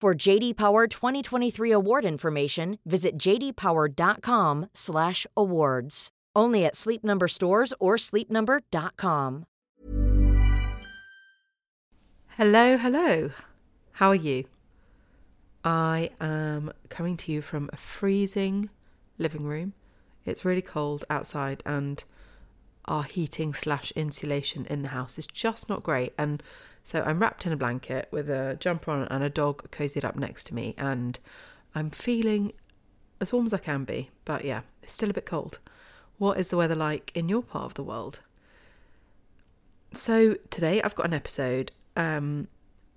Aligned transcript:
For 0.00 0.14
JD 0.14 0.56
Power 0.56 0.86
2023 0.86 1.72
award 1.72 2.04
information, 2.04 2.78
visit 2.86 3.18
jdpower.com/awards. 3.18 6.08
Only 6.36 6.64
at 6.64 6.76
Sleep 6.76 7.02
Number 7.02 7.26
stores 7.26 7.74
or 7.80 7.96
sleepnumber.com. 7.96 9.46
Hello, 12.28 12.76
hello. 12.76 13.30
How 13.94 14.10
are 14.10 14.14
you? 14.14 14.44
I 15.64 16.10
am 16.20 16.70
coming 16.88 17.16
to 17.16 17.32
you 17.32 17.42
from 17.42 17.68
a 17.72 17.76
freezing 17.76 18.70
living 19.18 19.42
room. 19.42 19.72
It's 20.24 20.44
really 20.44 20.62
cold 20.62 21.04
outside, 21.10 21.64
and 21.66 22.04
our 22.84 23.02
heating 23.02 23.52
slash 23.52 23.90
insulation 23.96 24.64
in 24.66 24.82
the 24.82 24.90
house 24.90 25.18
is 25.18 25.26
just 25.26 25.68
not 25.68 25.82
great. 25.82 26.14
And 26.16 26.40
so 26.88 27.02
I'm 27.02 27.20
wrapped 27.20 27.44
in 27.44 27.52
a 27.52 27.56
blanket 27.58 28.08
with 28.10 28.30
a 28.30 28.56
jumper 28.58 28.90
on 28.90 29.02
and 29.08 29.22
a 29.22 29.28
dog 29.28 29.70
cozied 29.70 30.04
up 30.04 30.16
next 30.16 30.44
to 30.44 30.54
me, 30.54 30.74
and 30.78 31.18
I'm 31.74 31.90
feeling 31.90 32.54
as 33.20 33.30
warm 33.30 33.44
as 33.44 33.52
I 33.52 33.58
can 33.58 33.84
be. 33.84 34.08
But 34.24 34.42
yeah, 34.42 34.62
it's 34.82 34.94
still 34.94 35.10
a 35.10 35.12
bit 35.12 35.26
cold. 35.26 35.58
What 36.16 36.40
is 36.40 36.48
the 36.48 36.56
weather 36.56 36.74
like 36.74 37.12
in 37.14 37.28
your 37.28 37.42
part 37.42 37.66
of 37.66 37.74
the 37.74 37.82
world? 37.82 38.20
So 39.92 40.36
today 40.48 40.80
I've 40.80 40.94
got 40.94 41.04
an 41.04 41.12
episode. 41.12 41.72
Um, 41.94 42.48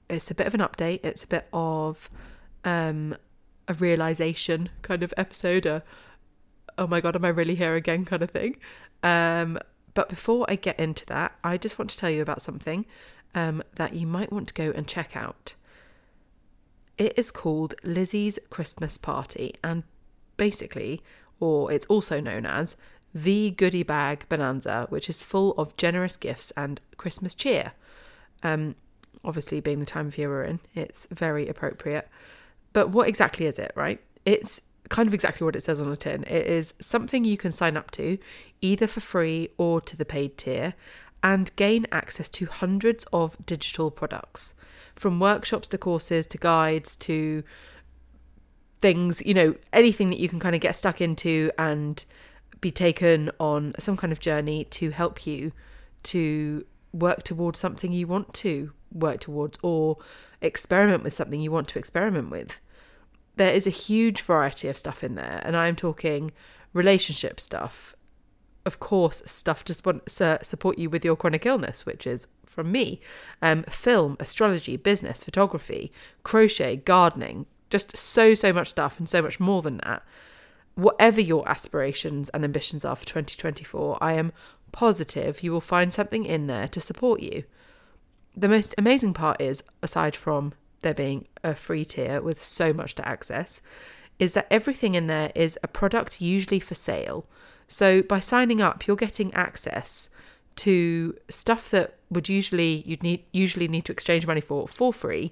it's 0.09 0.31
a 0.31 0.35
bit 0.35 0.47
of 0.47 0.53
an 0.53 0.61
update. 0.61 1.01
It's 1.03 1.25
a 1.25 1.27
bit 1.27 1.49
of 1.51 2.09
um, 2.63 3.17
a 3.67 3.73
realization 3.73 4.69
kind 4.83 5.03
of 5.03 5.13
episode. 5.17 5.65
A, 5.65 5.83
oh 6.77 6.87
my 6.87 7.01
god, 7.01 7.17
am 7.17 7.25
I 7.25 7.29
really 7.29 7.55
here 7.55 7.75
again 7.75 8.05
kind 8.05 8.23
of 8.23 8.31
thing. 8.31 8.55
Um, 9.03 9.59
but 9.93 10.09
before 10.09 10.45
I 10.49 10.55
get 10.55 10.79
into 10.79 11.05
that, 11.07 11.35
I 11.43 11.57
just 11.57 11.77
want 11.77 11.89
to 11.91 11.97
tell 11.97 12.09
you 12.09 12.21
about 12.21 12.41
something 12.41 12.85
um, 13.35 13.63
that 13.75 13.93
you 13.93 14.07
might 14.07 14.31
want 14.31 14.47
to 14.49 14.53
go 14.53 14.71
and 14.75 14.87
check 14.87 15.15
out. 15.15 15.55
It 16.97 17.17
is 17.17 17.31
called 17.31 17.75
Lizzy's 17.83 18.37
Christmas 18.49 18.97
Party, 18.97 19.55
and 19.63 19.83
basically, 20.37 21.01
or 21.39 21.71
it's 21.71 21.85
also 21.87 22.19
known 22.19 22.45
as 22.45 22.75
the 23.13 23.51
Goodie 23.51 23.83
Bag 23.83 24.25
Bonanza, 24.29 24.85
which 24.89 25.09
is 25.09 25.23
full 25.23 25.53
of 25.53 25.75
generous 25.77 26.15
gifts 26.15 26.51
and 26.55 26.79
Christmas 26.97 27.35
cheer. 27.35 27.73
Um, 28.43 28.75
obviously, 29.23 29.59
being 29.59 29.79
the 29.79 29.85
time 29.85 30.07
of 30.07 30.17
year 30.17 30.29
we're 30.29 30.43
in, 30.43 30.59
it's 30.75 31.07
very 31.11 31.47
appropriate. 31.47 32.07
But 32.73 32.89
what 32.89 33.07
exactly 33.07 33.45
is 33.45 33.59
it, 33.59 33.71
right? 33.75 33.99
It's 34.25 34.61
kind 34.89 35.07
of 35.07 35.13
exactly 35.13 35.45
what 35.45 35.55
it 35.55 35.63
says 35.63 35.81
on 35.81 35.89
the 35.89 35.97
tin. 35.97 36.23
It 36.23 36.45
is 36.45 36.73
something 36.79 37.23
you 37.23 37.37
can 37.37 37.51
sign 37.51 37.77
up 37.77 37.91
to, 37.91 38.17
either 38.61 38.87
for 38.87 38.99
free 38.99 39.49
or 39.57 39.81
to 39.81 39.97
the 39.97 40.05
paid 40.05 40.37
tier, 40.37 40.73
and 41.23 41.55
gain 41.55 41.85
access 41.91 42.29
to 42.29 42.45
hundreds 42.45 43.05
of 43.13 43.37
digital 43.45 43.91
products 43.91 44.53
from 44.95 45.19
workshops 45.19 45.67
to 45.67 45.77
courses 45.77 46.25
to 46.27 46.37
guides 46.37 46.95
to 46.95 47.43
things, 48.79 49.21
you 49.25 49.33
know, 49.33 49.55
anything 49.71 50.09
that 50.09 50.19
you 50.19 50.27
can 50.27 50.39
kind 50.39 50.55
of 50.55 50.61
get 50.61 50.75
stuck 50.75 50.99
into 50.99 51.51
and 51.57 52.05
be 52.59 52.71
taken 52.71 53.29
on 53.39 53.73
some 53.77 53.97
kind 53.97 54.11
of 54.11 54.19
journey 54.19 54.63
to 54.65 54.89
help 54.89 55.25
you 55.25 55.51
to 56.03 56.65
work 56.91 57.23
towards 57.23 57.59
something 57.59 57.91
you 57.91 58.07
want 58.07 58.33
to 58.33 58.71
work 58.91 59.19
towards 59.19 59.57
or 59.61 59.97
experiment 60.41 61.03
with 61.03 61.13
something 61.13 61.39
you 61.39 61.51
want 61.51 61.67
to 61.67 61.79
experiment 61.79 62.29
with. 62.29 62.59
There 63.35 63.53
is 63.53 63.65
a 63.65 63.71
huge 63.71 64.21
variety 64.21 64.67
of 64.67 64.77
stuff 64.77 65.03
in 65.03 65.15
there, 65.15 65.41
and 65.45 65.55
I'm 65.55 65.75
talking 65.75 66.31
relationship 66.73 67.39
stuff, 67.39 67.95
of 68.65 68.79
course, 68.79 69.21
stuff 69.25 69.63
to 69.65 70.39
support 70.43 70.77
you 70.77 70.89
with 70.89 71.03
your 71.03 71.15
chronic 71.15 71.45
illness, 71.45 71.85
which 71.85 72.05
is 72.05 72.27
from 72.45 72.71
me 72.71 72.99
um, 73.41 73.63
film, 73.63 74.17
astrology, 74.19 74.77
business, 74.77 75.23
photography, 75.23 75.91
crochet, 76.23 76.75
gardening, 76.75 77.45
just 77.69 77.95
so, 77.95 78.33
so 78.33 78.53
much 78.53 78.69
stuff 78.69 78.99
and 78.99 79.09
so 79.09 79.21
much 79.21 79.39
more 79.39 79.61
than 79.61 79.77
that. 79.77 80.03
Whatever 80.75 81.21
your 81.21 81.47
aspirations 81.49 82.29
and 82.29 82.43
ambitions 82.43 82.85
are 82.85 82.95
for 82.95 83.05
2024, 83.05 83.97
I 84.01 84.13
am 84.13 84.31
positive 84.71 85.43
you 85.43 85.51
will 85.51 85.61
find 85.61 85.91
something 85.91 86.25
in 86.25 86.47
there 86.47 86.67
to 86.69 86.79
support 86.79 87.21
you. 87.21 87.43
The 88.35 88.49
most 88.49 88.73
amazing 88.77 89.13
part 89.13 89.41
is, 89.41 89.63
aside 89.81 90.15
from 90.15 90.53
there 90.81 90.93
being 90.93 91.27
a 91.43 91.55
free 91.55 91.85
tier 91.85 92.21
with 92.21 92.39
so 92.39 92.73
much 92.73 92.95
to 92.95 93.07
access, 93.07 93.61
is 94.19 94.33
that 94.33 94.47
everything 94.51 94.95
in 94.95 95.07
there 95.07 95.31
is 95.35 95.57
a 95.63 95.67
product 95.67 96.21
usually 96.21 96.59
for 96.59 96.75
sale 96.75 97.25
so 97.71 98.01
by 98.01 98.19
signing 98.19 98.61
up, 98.61 98.85
you're 98.85 98.97
getting 98.97 99.33
access 99.33 100.09
to 100.57 101.15
stuff 101.29 101.69
that 101.69 101.95
would 102.09 102.27
usually 102.27 102.83
you'd 102.85 103.01
need 103.01 103.23
usually 103.31 103.69
need 103.69 103.85
to 103.85 103.93
exchange 103.93 104.27
money 104.27 104.41
for 104.41 104.67
for 104.67 104.91
free, 104.91 105.31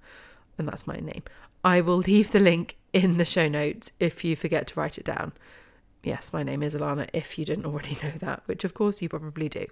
And 0.57 0.67
that's 0.67 0.87
my 0.87 0.97
name. 0.97 1.23
I 1.63 1.81
will 1.81 1.97
leave 1.97 2.31
the 2.31 2.39
link 2.39 2.77
in 2.93 3.17
the 3.17 3.25
show 3.25 3.47
notes 3.47 3.91
if 3.99 4.23
you 4.23 4.35
forget 4.35 4.67
to 4.67 4.79
write 4.79 4.97
it 4.97 5.05
down. 5.05 5.33
Yes, 6.03 6.31
my 6.31 6.43
name 6.43 6.63
is 6.63 6.73
Alana 6.73 7.09
if 7.13 7.37
you 7.37 7.43
didn't 7.43 7.65
already 7.65 7.97
know 8.01 8.13
that, 8.19 8.43
which 8.45 8.63
of 8.63 8.73
course 8.73 9.01
you 9.01 9.09
probably 9.09 9.49
do. 9.49 9.67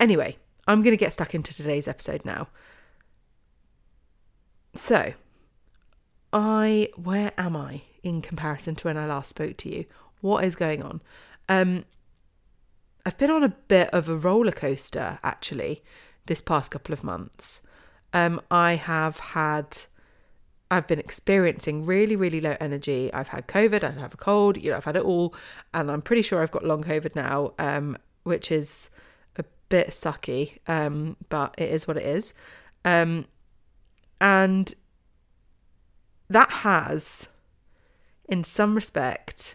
anyway, 0.00 0.38
I'm 0.66 0.82
going 0.82 0.92
to 0.92 0.98
get 0.98 1.12
stuck 1.12 1.34
into 1.34 1.54
today's 1.54 1.86
episode 1.86 2.24
now. 2.24 2.48
So, 4.74 5.12
I 6.34 6.88
where 6.96 7.32
am 7.38 7.56
I 7.56 7.82
in 8.02 8.20
comparison 8.20 8.74
to 8.74 8.88
when 8.88 8.98
I 8.98 9.06
last 9.06 9.28
spoke 9.28 9.56
to 9.58 9.74
you? 9.74 9.86
What 10.20 10.44
is 10.44 10.56
going 10.56 10.82
on? 10.82 11.00
Um 11.48 11.84
I've 13.06 13.16
been 13.16 13.30
on 13.30 13.44
a 13.44 13.50
bit 13.68 13.88
of 13.90 14.08
a 14.08 14.16
roller 14.16 14.52
coaster 14.52 15.20
actually 15.22 15.82
this 16.26 16.40
past 16.40 16.72
couple 16.72 16.92
of 16.92 17.04
months. 17.04 17.62
Um 18.12 18.40
I 18.50 18.74
have 18.74 19.18
had 19.18 19.76
I've 20.70 20.88
been 20.88 20.98
experiencing 20.98 21.86
really, 21.86 22.16
really 22.16 22.40
low 22.40 22.56
energy. 22.58 23.12
I've 23.12 23.28
had 23.28 23.46
COVID, 23.46 23.84
I 23.84 23.92
have 24.00 24.14
a 24.14 24.16
cold, 24.16 24.56
you 24.56 24.70
know, 24.70 24.76
I've 24.76 24.84
had 24.84 24.96
it 24.96 25.04
all, 25.04 25.34
and 25.72 25.88
I'm 25.90 26.02
pretty 26.02 26.22
sure 26.22 26.42
I've 26.42 26.50
got 26.50 26.64
long 26.64 26.82
COVID 26.82 27.14
now, 27.14 27.52
um, 27.60 27.96
which 28.24 28.50
is 28.50 28.90
a 29.36 29.44
bit 29.68 29.90
sucky, 29.90 30.58
um, 30.66 31.16
but 31.28 31.54
it 31.58 31.70
is 31.70 31.86
what 31.86 31.96
it 31.96 32.06
is. 32.06 32.34
Um, 32.84 33.26
and 34.20 34.74
that 36.34 36.50
has, 36.50 37.28
in 38.28 38.42
some 38.42 38.74
respect, 38.74 39.54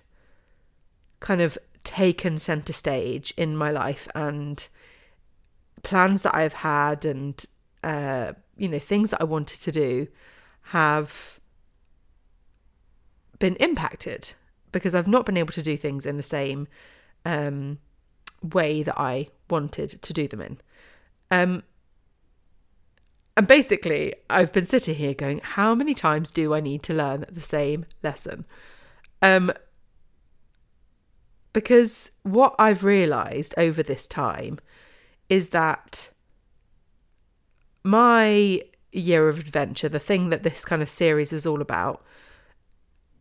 kind 1.20 1.42
of 1.42 1.58
taken 1.84 2.38
center 2.38 2.72
stage 2.72 3.34
in 3.36 3.58
my 3.58 3.70
life 3.70 4.08
and 4.16 4.66
plans 5.84 6.22
that 6.22 6.34
I've 6.34 6.54
had 6.54 7.04
and, 7.04 7.46
uh, 7.84 8.32
you 8.56 8.70
know, 8.70 8.80
things 8.80 9.12
that 9.12 9.20
I 9.20 9.26
wanted 9.26 9.60
to 9.60 9.74
do 9.74 10.08
have 10.72 11.42
been 13.40 13.58
impacted 13.58 14.32
because 14.72 14.96
I've 14.96 15.06
not 15.06 15.26
been 15.26 15.36
able 15.36 15.52
to 15.54 15.62
do 15.62 15.76
things 15.76 16.06
in 16.06 16.16
the 16.16 16.24
same 16.24 16.70
um, 17.26 17.80
way 18.42 18.84
that 18.84 18.98
I 18.98 19.28
wanted 19.50 20.02
to 20.02 20.14
do 20.14 20.30
them 20.30 20.40
in. 20.40 20.62
Um, 21.30 21.64
and 23.38 23.48
basically, 23.48 24.16
I've 24.30 24.52
been 24.52 24.66
sitting 24.66 24.96
here 24.96 25.14
going, 25.14 25.40
how 25.44 25.74
many 25.74 25.94
times 25.94 26.30
do 26.32 26.54
I 26.54 26.60
need 26.60 26.84
to 26.84 26.94
learn 26.94 27.26
the 27.32 27.42
same 27.42 27.86
lesson? 28.04 28.46
Um, 29.22 29.52
because 31.54 32.12
what 32.24 32.56
I've 32.60 32.84
realized 32.84 33.54
over 33.58 33.82
this 33.82 34.08
time 34.08 34.60
is 35.30 35.50
that 35.50 36.10
my 37.84 38.62
year 38.92 39.30
of 39.30 39.40
adventure, 39.40 39.90
the 39.90 40.00
thing 40.00 40.30
that 40.30 40.44
this 40.44 40.66
kind 40.66 40.82
of 40.82 40.90
series 40.90 41.32
was 41.32 41.46
all 41.46 41.62
about, 41.62 42.04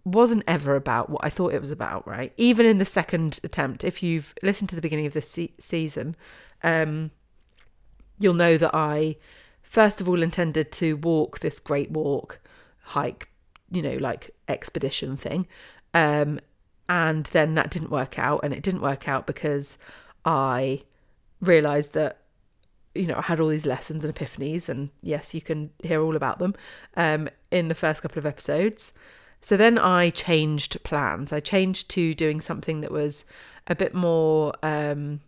wasn't 0.04 0.44
ever 0.46 0.74
about 0.74 1.10
what 1.10 1.24
I 1.24 1.30
thought 1.30 1.52
it 1.52 1.60
was 1.60 1.70
about, 1.70 2.06
right? 2.06 2.32
Even 2.36 2.66
in 2.66 2.78
the 2.78 2.84
second 2.84 3.40
attempt, 3.44 3.84
if 3.84 4.02
you've 4.02 4.34
listened 4.42 4.68
to 4.70 4.74
the 4.74 4.82
beginning 4.82 5.06
of 5.06 5.12
this 5.12 5.30
se- 5.30 5.54
season, 5.58 6.16
um, 6.62 7.10
you'll 8.18 8.34
know 8.34 8.56
that 8.56 8.74
I 8.74 9.16
first 9.68 10.00
of 10.00 10.08
all 10.08 10.22
intended 10.22 10.72
to 10.72 10.96
walk 10.96 11.40
this 11.40 11.60
great 11.60 11.90
walk, 11.90 12.40
hike, 12.80 13.28
you 13.70 13.82
know, 13.82 13.96
like 13.98 14.30
expedition 14.48 15.16
thing. 15.16 15.46
Um, 15.92 16.40
and 16.88 17.26
then 17.26 17.54
that 17.54 17.70
didn't 17.70 17.90
work 17.90 18.18
out. 18.18 18.40
And 18.42 18.54
it 18.54 18.62
didn't 18.62 18.80
work 18.80 19.06
out 19.06 19.26
because 19.26 19.76
I 20.24 20.82
realized 21.40 21.92
that, 21.92 22.22
you 22.94 23.06
know, 23.06 23.16
I 23.16 23.22
had 23.22 23.40
all 23.40 23.48
these 23.48 23.66
lessons 23.66 24.06
and 24.06 24.14
epiphanies. 24.14 24.70
And 24.70 24.88
yes, 25.02 25.34
you 25.34 25.42
can 25.42 25.70
hear 25.82 26.00
all 26.00 26.16
about 26.16 26.38
them 26.38 26.54
um, 26.96 27.28
in 27.50 27.68
the 27.68 27.74
first 27.74 28.00
couple 28.00 28.18
of 28.18 28.24
episodes. 28.24 28.94
So 29.42 29.58
then 29.58 29.78
I 29.78 30.08
changed 30.08 30.82
plans. 30.82 31.30
I 31.30 31.40
changed 31.40 31.90
to 31.90 32.14
doing 32.14 32.40
something 32.40 32.80
that 32.80 32.90
was 32.90 33.26
a 33.66 33.74
bit 33.74 33.92
more 33.92 34.54
um, 34.62 35.20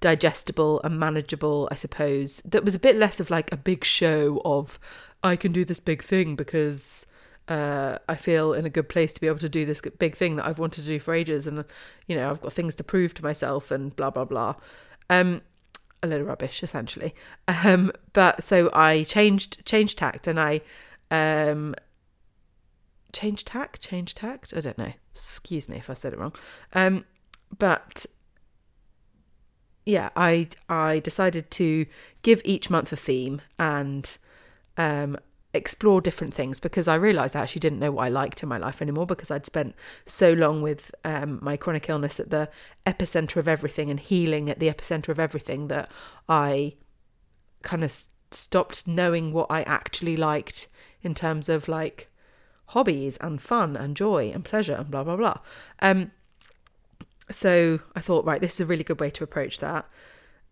digestible 0.00 0.80
and 0.84 0.98
manageable, 0.98 1.68
I 1.70 1.74
suppose. 1.74 2.40
That 2.44 2.64
was 2.64 2.74
a 2.74 2.78
bit 2.78 2.96
less 2.96 3.20
of 3.20 3.30
like 3.30 3.52
a 3.52 3.56
big 3.56 3.84
show 3.84 4.40
of 4.44 4.78
I 5.22 5.36
can 5.36 5.52
do 5.52 5.64
this 5.64 5.80
big 5.80 6.02
thing 6.02 6.36
because 6.36 7.06
uh, 7.48 7.98
I 8.08 8.14
feel 8.14 8.52
in 8.52 8.66
a 8.66 8.70
good 8.70 8.88
place 8.88 9.12
to 9.14 9.20
be 9.20 9.26
able 9.26 9.38
to 9.38 9.48
do 9.48 9.64
this 9.64 9.80
big 9.98 10.14
thing 10.14 10.36
that 10.36 10.46
I've 10.46 10.58
wanted 10.58 10.82
to 10.82 10.88
do 10.88 10.98
for 10.98 11.14
ages, 11.14 11.46
and 11.46 11.64
you 12.06 12.14
know 12.14 12.30
I've 12.30 12.40
got 12.40 12.52
things 12.52 12.74
to 12.76 12.84
prove 12.84 13.14
to 13.14 13.22
myself 13.22 13.70
and 13.70 13.94
blah 13.94 14.10
blah 14.10 14.24
blah. 14.24 14.54
Um, 15.10 15.42
a 16.02 16.06
little 16.06 16.26
rubbish 16.26 16.62
essentially. 16.62 17.14
Um, 17.48 17.90
but 18.12 18.42
so 18.42 18.70
I 18.72 19.04
changed 19.04 19.64
changed 19.64 19.98
tact 19.98 20.26
and 20.26 20.38
I 20.38 20.60
um 21.10 21.74
changed 23.12 23.46
tact 23.46 23.80
changed 23.80 24.18
tact 24.18 24.52
I 24.54 24.60
don't 24.60 24.78
know. 24.78 24.92
Excuse 25.12 25.68
me 25.68 25.78
if 25.78 25.90
I 25.90 25.94
said 25.94 26.12
it 26.12 26.18
wrong. 26.18 26.34
Um, 26.74 27.04
but 27.58 28.06
yeah, 29.88 30.10
I 30.16 30.48
I 30.68 30.98
decided 30.98 31.50
to 31.52 31.86
give 32.20 32.42
each 32.44 32.68
month 32.68 32.92
a 32.92 32.96
theme 32.96 33.40
and 33.58 34.18
um, 34.76 35.16
explore 35.54 36.02
different 36.02 36.34
things 36.34 36.60
because 36.60 36.86
I 36.86 36.94
realised 36.94 37.34
I 37.34 37.40
actually 37.40 37.60
didn't 37.60 37.78
know 37.78 37.92
what 37.92 38.04
I 38.04 38.10
liked 38.10 38.42
in 38.42 38.50
my 38.50 38.58
life 38.58 38.82
anymore 38.82 39.06
because 39.06 39.30
I'd 39.30 39.46
spent 39.46 39.74
so 40.04 40.34
long 40.34 40.60
with 40.60 40.94
um, 41.06 41.38
my 41.40 41.56
chronic 41.56 41.88
illness 41.88 42.20
at 42.20 42.28
the 42.28 42.50
epicenter 42.86 43.38
of 43.38 43.48
everything 43.48 43.88
and 43.88 43.98
healing 43.98 44.50
at 44.50 44.60
the 44.60 44.68
epicenter 44.68 45.08
of 45.08 45.18
everything 45.18 45.68
that 45.68 45.90
I 46.28 46.74
kind 47.62 47.82
of 47.82 47.90
stopped 48.30 48.86
knowing 48.86 49.32
what 49.32 49.46
I 49.48 49.62
actually 49.62 50.18
liked 50.18 50.68
in 51.00 51.14
terms 51.14 51.48
of 51.48 51.66
like 51.66 52.10
hobbies 52.66 53.16
and 53.22 53.40
fun 53.40 53.74
and 53.74 53.96
joy 53.96 54.30
and 54.34 54.44
pleasure 54.44 54.74
and 54.74 54.90
blah 54.90 55.02
blah 55.02 55.16
blah. 55.16 55.38
Um, 55.80 56.10
so 57.30 57.80
I 57.94 58.00
thought, 58.00 58.24
right, 58.24 58.40
this 58.40 58.54
is 58.54 58.60
a 58.60 58.66
really 58.66 58.84
good 58.84 59.00
way 59.00 59.10
to 59.10 59.24
approach 59.24 59.58
that. 59.58 59.88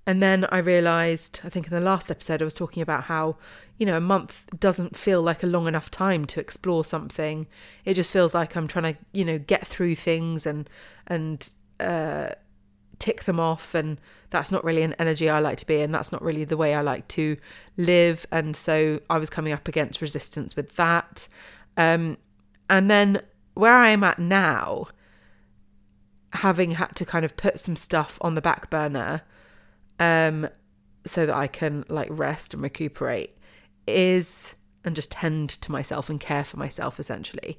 And 0.07 0.23
then 0.23 0.47
I 0.53 0.59
realized, 0.59 1.41
I 1.43 1.49
think 1.49 1.67
in 1.67 1.73
the 1.73 1.81
last 1.81 2.11
episode, 2.11 2.41
I 2.41 2.45
was 2.45 2.55
talking 2.55 2.81
about 2.81 3.05
how, 3.05 3.37
you 3.77 3.85
know, 3.85 3.97
a 3.97 4.01
month 4.01 4.47
doesn't 4.59 4.97
feel 4.97 5.21
like 5.21 5.43
a 5.43 5.49
long 5.49 5.67
enough 5.67 5.91
time 5.91 6.25
to 6.27 6.41
explore 6.41 6.85
something. 6.85 7.49
It 7.85 7.95
just 7.95 8.13
feels 8.13 8.33
like 8.33 8.57
I'm 8.57 8.69
trying 8.69 8.95
to, 8.95 9.01
you 9.13 9.25
know, 9.25 9.39
get 9.39 9.67
through 9.67 9.97
things 9.97 10.47
and, 10.47 10.71
and, 11.09 11.49
uh, 11.81 12.31
tick 13.01 13.25
them 13.25 13.41
off. 13.41 13.75
And 13.75 14.01
that's 14.31 14.53
not 14.53 14.65
really 14.65 14.83
an 14.83 14.95
energy 15.01 15.29
I 15.29 15.41
like 15.41 15.59
to 15.59 15.67
be 15.67 15.81
in. 15.81 15.91
That's 15.91 16.13
not 16.13 16.23
really 16.23 16.45
the 16.45 16.57
way 16.57 16.75
I 16.75 16.83
like 16.83 17.09
to 17.09 17.37
live. 17.77 18.27
And 18.31 18.57
so 18.57 19.01
I 19.11 19.19
was 19.19 19.29
coming 19.29 19.53
up 19.53 19.67
against 19.67 20.01
resistance 20.01 20.55
with 20.55 20.77
that. 20.77 21.27
Um, 21.77 22.17
and 22.71 22.89
then 22.89 23.21
where 23.55 23.75
I 23.75 23.89
am 23.89 24.05
at 24.05 24.21
now, 24.21 24.87
having 26.37 26.73
had 26.73 26.95
to 26.97 27.05
kind 27.05 27.25
of 27.25 27.37
put 27.37 27.59
some 27.59 27.77
stuff 27.77 28.19
on 28.21 28.35
the 28.35 28.43
back 28.43 28.71
burner 28.71 29.23
um 29.99 30.49
so 31.07 31.25
that 31.25 31.35
I 31.35 31.47
can 31.47 31.85
like 31.89 32.09
rest 32.11 32.53
and 32.53 32.63
recuperate 32.63 33.37
is 33.87 34.57
and 34.85 34.95
just 34.95 35.11
tend 35.11 35.51
to 35.51 35.73
myself 35.73 36.11
and 36.11 36.21
care 36.21 36.45
for 36.45 36.57
myself 36.57 36.99
essentially 36.99 37.59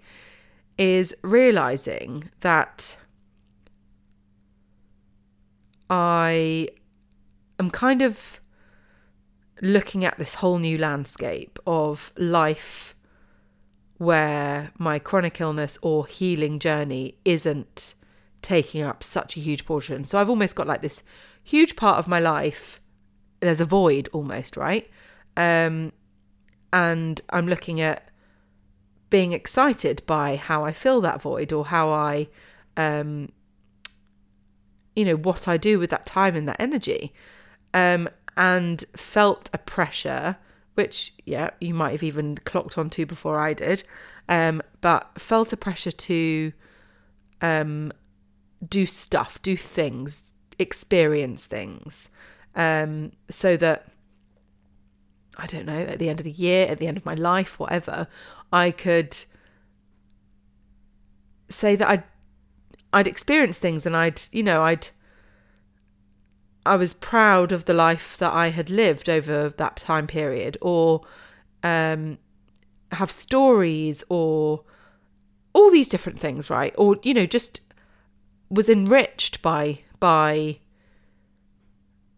is 0.77 1.15
realizing 1.23 2.29
that 2.41 2.97
I 5.89 6.69
am 7.59 7.71
kind 7.71 8.01
of 8.01 8.39
looking 9.61 10.05
at 10.05 10.17
this 10.17 10.35
whole 10.35 10.59
new 10.59 10.77
landscape 10.77 11.57
of 11.65 12.11
life 12.17 12.95
where 13.97 14.71
my 14.77 14.99
chronic 14.99 15.41
illness 15.41 15.79
or 15.81 16.05
healing 16.05 16.59
journey 16.59 17.15
isn't 17.25 17.95
taking 18.47 18.81
up 18.81 19.03
such 19.03 19.35
a 19.35 19.41
huge 19.41 19.65
portion. 19.65 20.05
So 20.05 20.17
I've 20.17 20.29
almost 20.29 20.55
got 20.55 20.67
like 20.67 20.81
this 20.81 21.03
huge 21.43 21.75
part 21.75 21.99
of 21.99 22.07
my 22.07 22.21
life. 22.21 22.79
There's 23.41 23.59
a 23.59 23.65
void 23.65 24.07
almost, 24.13 24.55
right? 24.55 24.89
Um, 25.35 25.91
and 26.71 27.19
I'm 27.29 27.45
looking 27.45 27.81
at 27.81 28.09
being 29.09 29.33
excited 29.33 30.01
by 30.05 30.37
how 30.37 30.63
I 30.63 30.71
fill 30.71 31.01
that 31.01 31.21
void 31.21 31.51
or 31.51 31.65
how 31.65 31.89
I, 31.89 32.29
um, 32.77 33.33
you 34.95 35.03
know, 35.03 35.17
what 35.17 35.49
I 35.49 35.57
do 35.57 35.77
with 35.77 35.89
that 35.89 36.05
time 36.05 36.37
and 36.37 36.47
that 36.47 36.61
energy. 36.61 37.13
Um, 37.73 38.07
and 38.37 38.85
felt 38.95 39.49
a 39.53 39.57
pressure, 39.57 40.37
which, 40.75 41.13
yeah, 41.25 41.49
you 41.59 41.73
might 41.73 41.91
have 41.91 42.03
even 42.03 42.37
clocked 42.37 42.77
onto 42.77 43.05
before 43.05 43.39
I 43.39 43.53
did, 43.53 43.83
um, 44.29 44.61
but 44.79 45.19
felt 45.19 45.51
a 45.51 45.57
pressure 45.57 45.91
to 45.91 46.53
um, 47.41 47.91
do 48.67 48.85
stuff, 48.85 49.41
do 49.41 49.57
things, 49.57 50.33
experience 50.59 51.45
things, 51.45 52.09
um, 52.55 53.11
so 53.29 53.57
that 53.57 53.87
I 55.37 55.45
don't 55.45 55.65
know, 55.65 55.79
at 55.79 55.99
the 55.99 56.09
end 56.09 56.19
of 56.19 56.23
the 56.23 56.31
year, 56.31 56.67
at 56.67 56.79
the 56.79 56.87
end 56.87 56.97
of 56.97 57.05
my 57.05 57.13
life, 57.13 57.59
whatever, 57.59 58.07
I 58.51 58.71
could 58.71 59.15
say 61.49 61.75
that 61.75 61.87
I'd 61.87 62.03
I'd 62.93 63.07
experienced 63.07 63.61
things 63.61 63.85
and 63.85 63.95
I'd 63.95 64.21
you 64.31 64.43
know 64.43 64.63
I'd 64.63 64.89
I 66.65 66.75
was 66.75 66.93
proud 66.93 67.51
of 67.51 67.65
the 67.65 67.73
life 67.73 68.17
that 68.17 68.33
I 68.33 68.49
had 68.49 68.69
lived 68.69 69.09
over 69.09 69.49
that 69.49 69.77
time 69.77 70.07
period 70.07 70.57
or 70.61 71.01
um, 71.63 72.17
have 72.91 73.09
stories 73.09 74.03
or 74.09 74.63
all 75.53 75.71
these 75.71 75.87
different 75.87 76.19
things 76.19 76.49
right? 76.49 76.73
Or 76.77 76.97
you 77.03 77.13
know 77.13 77.25
just 77.25 77.61
was 78.49 78.69
enriched 78.69 79.41
by 79.41 79.79
by 79.99 80.59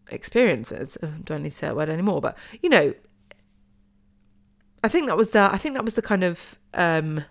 experiences. 0.08 0.98
I 1.02 1.06
don't 1.24 1.42
need 1.42 1.50
to 1.50 1.54
say 1.54 1.68
that 1.68 1.76
word 1.76 1.88
anymore, 1.88 2.20
but 2.20 2.36
you 2.62 2.68
know, 2.68 2.94
I 4.82 4.88
think 4.88 5.06
that 5.06 5.16
was 5.16 5.30
the 5.30 5.48
I 5.52 5.58
think 5.58 5.74
that 5.74 5.84
was 5.84 5.94
the 5.94 6.02
kind 6.02 6.24
of 6.24 6.58
um, 6.74 7.24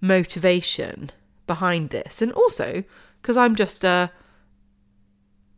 motivation 0.00 1.10
behind 1.46 1.90
this, 1.90 2.22
and 2.22 2.32
also 2.32 2.84
because 3.20 3.36
I'm 3.36 3.54
just 3.54 3.84
a 3.84 4.10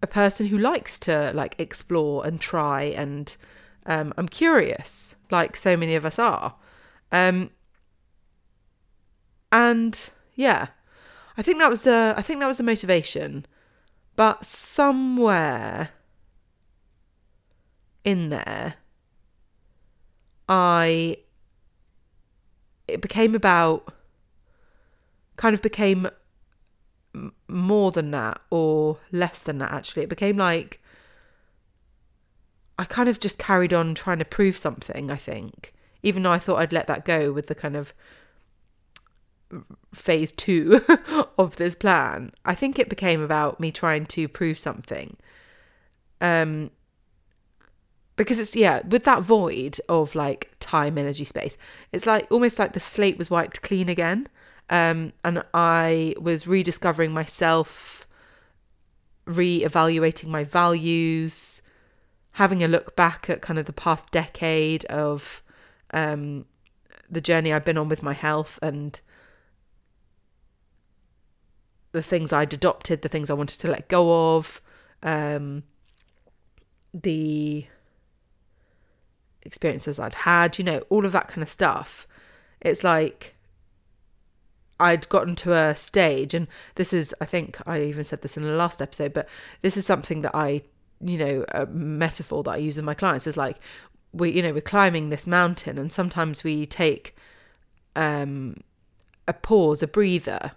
a 0.03 0.07
person 0.07 0.47
who 0.47 0.59
likes 0.59 0.99
to 1.01 1.33
like 1.35 1.55
explore 1.59 2.27
and 2.27 2.41
try, 2.41 2.83
and 2.83 3.37
um, 3.87 4.13
I'm 4.17 4.29
curious, 4.29 5.17
like 5.31 5.57
so 5.57 5.77
many 5.77 5.95
of 5.95 6.05
us 6.05 6.19
are, 6.19 6.55
um, 7.13 7.51
and 9.53 10.11
yeah, 10.35 10.69
I 11.37 11.43
think 11.43 11.59
that 11.59 11.71
was 11.71 11.83
the 11.83 12.15
I 12.17 12.23
think 12.23 12.41
that 12.41 12.47
was 12.47 12.59
the 12.59 12.65
motivation, 12.65 13.47
but 14.15 14.45
somewhere 14.45 15.91
in 18.05 18.31
there 18.31 18.75
I 20.49 21.19
it 22.89 23.01
became 23.01 23.35
about 23.35 23.93
kind 25.37 25.55
of 25.55 25.61
became 25.61 26.09
more 27.49 27.91
than 27.91 28.11
that 28.13 28.41
or 28.51 28.99
less 29.13 29.43
than 29.43 29.59
that 29.59 29.73
actually. 29.73 30.05
It 30.05 30.09
became 30.09 30.37
like 30.37 30.81
I 32.79 32.85
kind 32.85 33.09
of 33.09 33.21
just 33.21 33.39
carried 33.39 33.75
on 33.75 33.95
trying 33.95 34.19
to 34.19 34.25
prove 34.25 34.57
something 34.57 35.11
I 35.11 35.17
think 35.17 35.75
even 36.03 36.23
though 36.23 36.33
I 36.33 36.39
thought 36.39 36.61
I'd 36.61 36.73
let 36.73 36.87
that 36.87 37.05
go 37.05 37.33
with 37.33 37.49
the 37.49 37.55
kind 37.55 37.77
of 37.77 37.93
phase 39.95 40.33
2 40.33 40.81
of 41.39 41.57
this 41.57 41.75
plan 41.75 42.33
I 42.45 42.55
think 42.55 42.79
it 42.79 42.89
became 42.89 43.21
about 43.21 43.61
me 43.61 43.71
trying 43.71 44.07
to 44.07 44.29
prove 44.29 44.59
something. 44.59 45.17
Um 46.21 46.71
because 48.17 48.41
it's 48.41 48.57
yeah 48.57 48.81
with 48.89 49.05
that 49.05 49.23
void 49.23 49.79
of 49.89 50.15
like 50.15 50.51
time 50.59 50.99
energy 50.99 51.25
space 51.25 51.57
it's 51.93 52.07
like 52.07 52.27
almost 52.31 52.59
like 52.59 52.73
the 52.73 52.81
slate 52.81 53.19
was 53.19 53.31
wiped 53.31 53.63
clean 53.63 53.89
again. 53.89 54.29
Um, 54.69 55.13
and 55.23 55.45
i 55.55 56.13
was 56.21 56.49
rediscovering 56.49 57.13
myself 57.13 58.09
re-evaluating 59.27 60.29
my 60.29 60.43
values 60.43 61.63
having 62.33 62.65
a 62.65 62.69
look 62.69 62.97
back 62.97 63.31
at 63.31 63.41
kind 63.41 63.61
of 63.61 63.67
the 63.67 63.73
past 63.73 64.11
decade 64.11 64.85
of 64.87 65.43
um, 65.95 66.47
the 67.09 67.21
journey 67.21 67.53
i've 67.53 67.65
been 67.65 67.79
on 67.79 67.89
with 67.89 68.03
my 68.03 68.13
health 68.13 68.59
and 68.61 69.01
the 71.97 72.03
things 72.03 72.33
i'd 72.33 72.55
adopted 72.55 73.03
the 73.03 73.09
things 73.09 73.31
i 73.31 73.35
wanted 73.35 73.59
to 73.59 73.69
let 73.69 73.89
go 73.89 74.37
of 74.37 74.61
um, 75.03 75.63
the 76.93 77.67
experiences 79.43 79.99
I'd 79.99 80.15
had, 80.15 80.59
you 80.59 80.65
know, 80.65 80.83
all 80.91 81.07
of 81.07 81.13
that 81.13 81.29
kind 81.29 81.43
of 81.43 81.49
stuff. 81.49 82.07
It's 82.61 82.85
like 82.85 83.35
I'd 84.79 85.09
gotten 85.09 85.35
to 85.37 85.55
a 85.55 85.75
stage, 85.75 86.35
and 86.35 86.49
this 86.75 86.93
is, 86.93 87.15
I 87.21 87.25
think 87.25 87.59
I 87.67 87.83
even 87.83 88.05
said 88.05 88.23
this 88.23 88.37
in 88.37 88.43
the 88.43 88.51
last 88.51 88.83
episode, 88.83 89.15
but 89.15 89.29
this 89.63 89.77
is 89.77 89.87
something 89.87 90.23
that 90.23 90.35
I, 90.35 90.63
you 91.01 91.19
know, 91.19 91.45
a 91.53 91.67
metaphor 91.67 92.43
that 92.43 92.51
I 92.51 92.57
use 92.57 92.77
with 92.77 92.85
my 92.85 92.95
clients 92.95 93.27
is 93.27 93.37
like, 93.37 93.59
we, 94.13 94.31
you 94.31 94.43
know, 94.43 94.53
we're 94.53 94.61
climbing 94.61 95.11
this 95.11 95.27
mountain, 95.27 95.79
and 95.79 95.93
sometimes 95.93 96.43
we 96.43 96.67
take 96.67 97.17
um, 97.95 98.59
a 99.29 99.33
pause, 99.33 99.83
a 99.83 99.87
breather, 99.87 100.53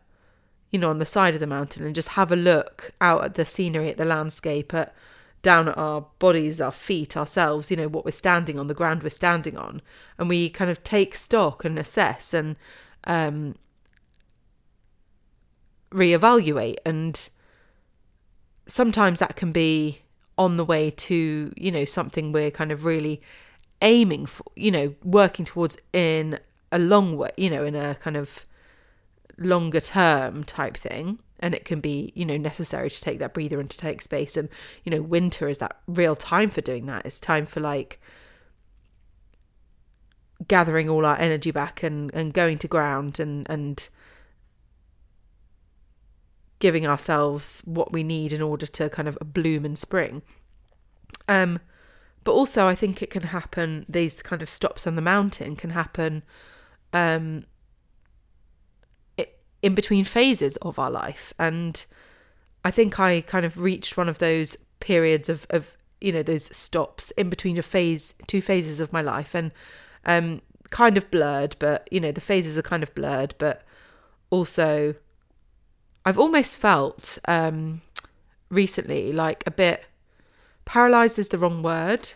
you 0.71 0.79
know, 0.79 0.89
on 0.89 0.99
the 0.99 1.05
side 1.05 1.33
of 1.33 1.39
the 1.39 1.47
mountain 1.47 1.85
and 1.85 1.95
just 1.95 2.09
have 2.09 2.31
a 2.31 2.35
look 2.35 2.91
out 3.01 3.23
at 3.23 3.33
the 3.35 3.45
scenery, 3.45 3.89
at 3.89 3.97
the 3.97 4.05
landscape, 4.05 4.73
at 4.73 4.93
down 5.41 5.69
at 5.69 5.77
our 5.77 6.05
bodies, 6.19 6.59
our 6.59 6.71
feet, 6.71 7.15
ourselves, 7.15 7.71
you 7.71 7.77
know, 7.77 7.87
what 7.87 8.05
we're 8.05 8.11
standing 8.11 8.59
on, 8.59 8.67
the 8.67 8.73
ground 8.73 9.03
we're 9.03 9.09
standing 9.09 9.57
on. 9.57 9.81
And 10.17 10.27
we 10.27 10.49
kind 10.49 10.69
of 10.69 10.83
take 10.83 11.15
stock 11.15 11.63
and 11.63 11.79
assess 11.79 12.33
and 12.33 12.57
um, 13.05 13.55
reevaluate. 15.91 16.77
And 16.85 17.29
sometimes 18.67 19.19
that 19.19 19.35
can 19.35 19.51
be 19.51 20.01
on 20.37 20.57
the 20.57 20.65
way 20.65 20.89
to, 20.91 21.53
you 21.55 21.71
know, 21.71 21.85
something 21.85 22.31
we're 22.31 22.51
kind 22.51 22.71
of 22.71 22.85
really 22.85 23.21
aiming 23.81 24.25
for, 24.25 24.43
you 24.55 24.71
know, 24.71 24.93
working 25.03 25.45
towards 25.45 25.77
in 25.93 26.39
a 26.71 26.79
long 26.79 27.15
way, 27.17 27.31
you 27.37 27.49
know, 27.49 27.63
in 27.63 27.75
a 27.75 27.95
kind 27.95 28.17
of 28.17 28.45
longer 29.39 29.81
term 29.81 30.43
type 30.43 30.77
thing. 30.77 31.19
And 31.39 31.55
it 31.55 31.63
can 31.63 31.79
be 31.79 32.11
you 32.15 32.25
know 32.25 32.37
necessary 32.37 32.89
to 32.89 33.01
take 33.01 33.19
that 33.19 33.33
breather 33.33 33.59
and 33.59 33.69
to 33.69 33.77
take 33.77 34.01
space. 34.01 34.35
And 34.35 34.49
you 34.83 34.91
know 34.91 35.01
winter 35.01 35.47
is 35.47 35.59
that 35.59 35.77
real 35.87 36.15
time 36.15 36.49
for 36.49 36.61
doing 36.61 36.85
that. 36.87 37.05
It's 37.05 37.19
time 37.19 37.45
for 37.45 37.59
like 37.59 38.01
gathering 40.47 40.89
all 40.89 41.05
our 41.05 41.17
energy 41.19 41.51
back 41.51 41.83
and 41.83 42.13
and 42.13 42.33
going 42.33 42.57
to 42.59 42.67
ground 42.67 43.19
and 43.19 43.49
and 43.49 43.89
giving 46.59 46.85
ourselves 46.85 47.61
what 47.63 47.93
we 47.93 48.03
need 48.03 48.33
in 48.33 48.41
order 48.41 48.67
to 48.67 48.89
kind 48.89 49.07
of 49.07 49.17
bloom 49.23 49.65
in 49.65 49.77
spring. 49.77 50.21
Um 51.27 51.59
but 52.23 52.33
also 52.33 52.67
i 52.67 52.75
think 52.75 53.01
it 53.01 53.09
can 53.09 53.23
happen 53.23 53.85
these 53.89 54.21
kind 54.21 54.41
of 54.41 54.49
stops 54.49 54.85
on 54.85 54.95
the 54.95 55.01
mountain 55.01 55.55
can 55.55 55.71
happen 55.71 56.23
um 56.93 57.45
in 59.61 59.75
between 59.75 60.05
phases 60.05 60.57
of 60.57 60.79
our 60.79 60.91
life. 60.91 61.33
And 61.37 61.85
I 62.63 62.71
think 62.71 62.99
I 62.99 63.21
kind 63.21 63.45
of 63.45 63.59
reached 63.59 63.97
one 63.97 64.09
of 64.09 64.19
those 64.19 64.57
periods 64.79 65.29
of, 65.29 65.45
of 65.49 65.75
you 66.01 66.11
know, 66.11 66.23
those 66.23 66.55
stops 66.55 67.11
in 67.11 67.29
between 67.29 67.57
a 67.57 67.61
phase, 67.61 68.13
two 68.27 68.41
phases 68.41 68.79
of 68.79 68.93
my 68.93 69.01
life, 69.01 69.35
and 69.35 69.51
um, 70.05 70.41
kind 70.69 70.97
of 70.97 71.09
blurred, 71.11 71.55
but 71.59 71.87
you 71.91 71.99
know, 71.99 72.11
the 72.11 72.21
phases 72.21 72.57
are 72.57 72.61
kind 72.63 72.83
of 72.83 72.93
blurred, 72.95 73.35
but 73.37 73.63
also 74.29 74.95
I've 76.05 76.19
almost 76.19 76.57
felt 76.57 77.17
um, 77.27 77.81
recently 78.49 79.11
like 79.11 79.43
a 79.45 79.51
bit 79.51 79.85
paralyzed 80.65 81.19
is 81.19 81.29
the 81.29 81.37
wrong 81.37 81.61
word, 81.61 82.11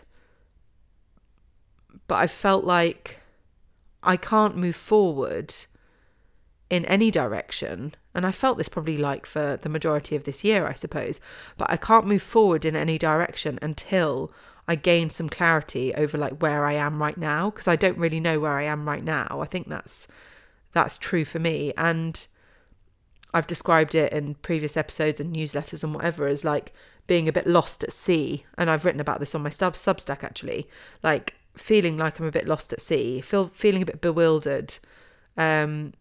but 2.06 2.16
I 2.16 2.26
felt 2.26 2.64
like 2.64 3.20
I 4.02 4.16
can't 4.16 4.56
move 4.56 4.76
forward 4.76 5.54
in 6.74 6.84
any 6.86 7.10
direction. 7.10 7.94
And 8.14 8.26
I 8.26 8.32
felt 8.32 8.58
this 8.58 8.68
probably 8.68 8.96
like 8.96 9.26
for 9.26 9.56
the 9.60 9.68
majority 9.68 10.16
of 10.16 10.24
this 10.24 10.44
year, 10.44 10.66
I 10.66 10.72
suppose. 10.72 11.20
But 11.56 11.70
I 11.70 11.76
can't 11.76 12.06
move 12.06 12.22
forward 12.22 12.64
in 12.64 12.76
any 12.76 12.98
direction 12.98 13.58
until 13.62 14.32
I 14.66 14.74
gain 14.76 15.10
some 15.10 15.28
clarity 15.28 15.94
over 15.94 16.16
like 16.16 16.40
where 16.40 16.64
I 16.64 16.72
am 16.72 17.00
right 17.00 17.18
now 17.18 17.50
because 17.50 17.68
I 17.68 17.76
don't 17.76 17.98
really 17.98 18.20
know 18.20 18.40
where 18.40 18.58
I 18.58 18.64
am 18.64 18.88
right 18.88 19.04
now. 19.04 19.40
I 19.40 19.46
think 19.46 19.68
that's 19.68 20.08
that's 20.72 20.98
true 20.98 21.24
for 21.24 21.38
me 21.38 21.72
and 21.76 22.26
I've 23.32 23.46
described 23.46 23.94
it 23.94 24.12
in 24.12 24.34
previous 24.36 24.76
episodes 24.76 25.20
and 25.20 25.34
newsletters 25.34 25.84
and 25.84 25.94
whatever 25.94 26.26
as 26.26 26.44
like 26.44 26.72
being 27.06 27.28
a 27.28 27.32
bit 27.32 27.46
lost 27.46 27.84
at 27.84 27.92
sea 27.92 28.44
and 28.58 28.68
I've 28.68 28.84
written 28.84 29.00
about 29.00 29.20
this 29.20 29.34
on 29.36 29.42
my 29.42 29.50
sub 29.50 29.74
substack 29.74 30.24
actually 30.24 30.66
like 31.02 31.34
feeling 31.56 31.96
like 31.96 32.18
I'm 32.18 32.26
a 32.26 32.32
bit 32.32 32.48
lost 32.48 32.72
at 32.72 32.80
sea 32.80 33.20
feel 33.20 33.46
feeling 33.46 33.82
a 33.82 33.86
bit 33.86 34.00
bewildered 34.00 34.78
um 35.36 35.92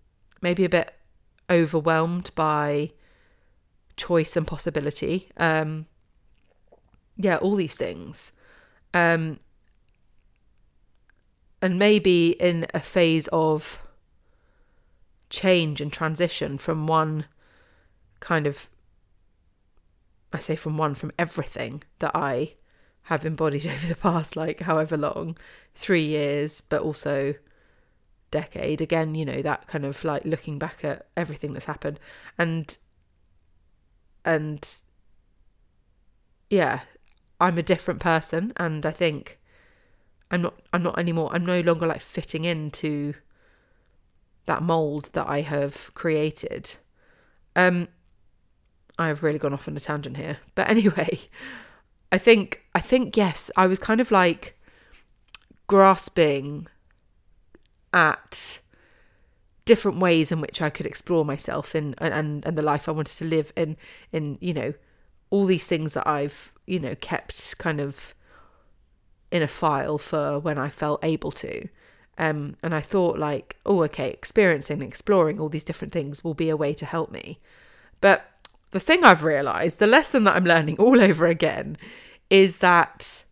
maybe 0.43 0.65
a 0.65 0.69
bit 0.69 0.93
overwhelmed 1.49 2.29
by 2.35 2.91
choice 3.95 4.35
and 4.35 4.45
possibility. 4.45 5.29
Um, 5.37 5.87
yeah, 7.15 7.37
all 7.37 7.55
these 7.55 7.75
things. 7.75 8.33
Um, 8.93 9.39
and 11.61 11.79
maybe 11.79 12.31
in 12.31 12.67
a 12.73 12.81
phase 12.81 13.29
of 13.29 13.81
change 15.29 15.79
and 15.79 15.91
transition 15.91 16.57
from 16.57 16.87
one 16.87 17.25
kind 18.19 18.45
of, 18.45 18.69
I 20.33 20.39
say 20.39 20.57
from 20.57 20.75
one, 20.75 20.93
from 20.93 21.13
everything 21.17 21.83
that 21.99 22.11
I 22.13 22.55
have 23.03 23.25
embodied 23.25 23.65
over 23.73 23.87
the 23.87 23.95
past, 23.95 24.35
like 24.35 24.59
however 24.59 24.97
long, 24.97 25.37
three 25.73 26.03
years, 26.03 26.59
but 26.59 26.81
also 26.81 27.35
decade. 28.33 28.81
Again 28.81 29.15
you 29.15 29.25
know 29.25 29.41
that 29.41 29.67
kind 29.67 29.85
of 29.85 30.03
like 30.03 30.25
looking 30.25 30.57
back 30.59 30.83
at 30.83 31.07
everything 31.15 31.53
that's 31.53 31.65
happened. 31.65 31.99
And 32.37 32.77
and 34.25 34.81
yeah 36.49 36.81
i'm 37.39 37.57
a 37.57 37.63
different 37.63 37.99
person. 37.99 38.51
And 38.57 38.85
i 38.85 38.91
think 38.91 39.39
i'm 40.31 40.41
not 40.41 40.55
i'm 40.73 40.83
not 40.83 40.97
anymore 40.97 41.29
i'm 41.33 41.45
no 41.45 41.61
longer 41.61 41.87
like 41.87 42.01
fitting 42.01 42.43
into 42.45 43.13
that 44.45 44.61
mold 44.61 45.09
that 45.13 45.27
i 45.29 45.41
have 45.41 45.93
created. 45.93 46.75
Um 47.55 47.87
i've 48.97 49.23
really 49.23 49.39
gone 49.39 49.53
off 49.53 49.67
on 49.67 49.77
a 49.77 49.79
tangent 49.79 50.17
here. 50.17 50.37
But 50.55 50.69
anyway 50.69 51.19
i 52.11 52.17
think 52.17 52.61
i 52.75 52.79
think 52.79 53.17
yes 53.17 53.49
i 53.57 53.65
was 53.65 53.79
kind 53.79 53.99
of 53.99 54.11
like 54.11 54.55
grasping 55.67 56.67
at 57.93 58.59
different 59.65 59.99
ways 59.99 60.31
in 60.31 60.41
which 60.41 60.61
I 60.61 60.69
could 60.69 60.85
explore 60.85 61.23
myself 61.23 61.73
in 61.73 61.95
and, 61.99 62.43
and 62.45 62.57
the 62.57 62.61
life 62.61 62.89
I 62.89 62.91
wanted 62.91 63.15
to 63.17 63.25
live 63.25 63.53
in 63.55 63.77
in 64.11 64.37
you 64.41 64.53
know 64.53 64.73
all 65.33 65.45
these 65.45 65.65
things 65.65 65.95
that 65.95 66.07
I've, 66.07 66.51
you 66.67 66.79
know, 66.79 66.93
kept 66.93 67.57
kind 67.57 67.81
of 67.81 68.13
in 69.31 69.41
a 69.41 69.47
file 69.47 69.97
for 69.97 70.37
when 70.37 70.59
I 70.59 70.69
felt 70.69 71.03
able 71.03 71.31
to. 71.31 71.67
Um, 72.19 72.55
and 72.61 72.75
I 72.75 72.81
thought, 72.81 73.17
like, 73.17 73.57
oh, 73.65 73.81
okay, 73.85 74.11
experiencing, 74.11 74.83
exploring 74.83 75.39
all 75.39 75.49
these 75.49 75.63
different 75.63 75.91
things 75.91 76.23
will 76.23 76.35
be 76.35 76.49
a 76.49 76.55
way 76.55 76.75
to 76.75 76.85
help 76.85 77.11
me. 77.11 77.39
But 77.99 78.29
the 78.69 78.79
thing 78.79 79.03
I've 79.03 79.23
realized, 79.23 79.79
the 79.79 79.87
lesson 79.87 80.23
that 80.25 80.35
I'm 80.35 80.45
learning 80.45 80.77
all 80.79 81.01
over 81.01 81.25
again, 81.25 81.77
is 82.29 82.59
that 82.59 83.23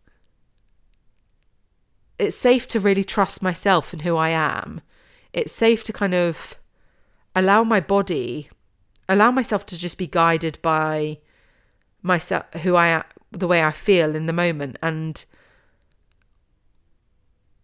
it's 2.22 2.36
safe 2.36 2.68
to 2.68 2.78
really 2.78 3.02
trust 3.02 3.42
myself 3.42 3.92
and 3.92 4.02
who 4.02 4.16
I 4.16 4.28
am. 4.28 4.80
It's 5.32 5.52
safe 5.52 5.82
to 5.84 5.92
kind 5.92 6.14
of 6.14 6.56
allow 7.34 7.64
my 7.64 7.80
body, 7.80 8.48
allow 9.08 9.32
myself 9.32 9.66
to 9.66 9.78
just 9.78 9.98
be 9.98 10.06
guided 10.06 10.58
by 10.62 11.18
myself, 12.00 12.44
who 12.62 12.76
I 12.76 12.88
am, 12.88 13.02
the 13.32 13.48
way 13.48 13.64
I 13.64 13.72
feel 13.72 14.14
in 14.14 14.26
the 14.26 14.32
moment, 14.32 14.76
and 14.80 15.24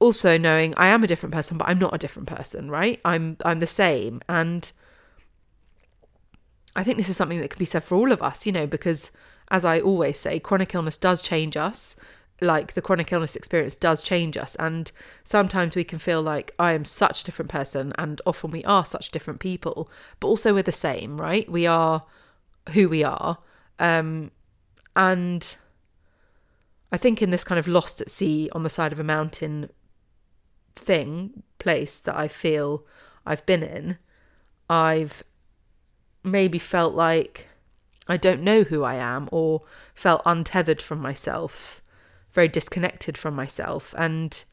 also 0.00 0.36
knowing 0.36 0.74
I 0.76 0.88
am 0.88 1.04
a 1.04 1.06
different 1.06 1.34
person, 1.34 1.56
but 1.56 1.68
I'm 1.68 1.78
not 1.78 1.94
a 1.94 1.98
different 1.98 2.28
person, 2.28 2.68
right? 2.68 3.00
I'm 3.04 3.36
I'm 3.44 3.60
the 3.60 3.66
same, 3.66 4.20
and 4.28 4.72
I 6.74 6.82
think 6.82 6.96
this 6.96 7.08
is 7.08 7.16
something 7.16 7.40
that 7.40 7.50
can 7.50 7.60
be 7.60 7.64
said 7.64 7.84
for 7.84 7.94
all 7.94 8.10
of 8.10 8.22
us, 8.22 8.44
you 8.44 8.50
know, 8.50 8.66
because 8.66 9.12
as 9.52 9.64
I 9.64 9.78
always 9.78 10.18
say, 10.18 10.40
chronic 10.40 10.74
illness 10.74 10.96
does 10.96 11.22
change 11.22 11.56
us 11.56 11.94
like 12.40 12.75
the 12.75 12.83
chronic 12.83 13.12
illness 13.12 13.35
experience 13.35 13.75
does 13.75 14.02
change 14.02 14.37
us 14.37 14.54
and 14.57 14.92
sometimes 15.25 15.75
we 15.75 15.83
can 15.83 15.99
feel 15.99 16.23
like 16.23 16.54
i 16.59 16.73
am 16.73 16.85
such 16.85 17.23
a 17.23 17.25
different 17.25 17.50
person 17.50 17.92
and 17.99 18.23
often 18.25 18.50
we 18.50 18.62
are 18.64 18.85
such 18.85 19.11
different 19.11 19.40
people 19.40 19.90
but 20.21 20.28
also 20.28 20.54
we're 20.54 20.62
the 20.62 20.73
same 20.73 21.21
right? 21.21 21.50
We 21.50 21.66
are 21.66 22.02
who 22.73 22.88
we 22.88 23.02
are. 23.02 23.38
Um, 23.78 24.30
and 24.99 25.57
i 26.92 26.97
think 26.97 27.23
in 27.23 27.30
this 27.30 27.45
kind 27.45 27.59
of 27.59 27.68
lost 27.68 28.00
at 28.00 28.11
sea 28.11 28.50
on 28.52 28.64
the 28.64 28.68
side 28.68 28.92
of 28.92 29.00
a 29.00 29.04
mountain 29.04 29.71
thing 30.75 31.42
place 31.59 32.00
that 32.00 32.16
i 32.16 32.26
feel 32.28 32.85
i've 33.25 33.47
been 33.47 33.62
in 33.62 33.97
i've 34.68 35.23
maybe 36.25 36.59
felt 36.59 36.95
like 36.95 37.47
i 38.09 38.16
don't 38.16 38.42
know 38.42 38.64
who 38.64 38.83
i 38.83 38.95
am 38.95 39.28
or 39.30 39.62
felt 39.95 40.21
untethered 40.26 40.83
from 40.83 40.99
myself 40.99 41.80
very 42.38 42.47
disconnected 42.47 43.18
from 43.18 43.35
myself 43.35 43.92
and 43.99 44.45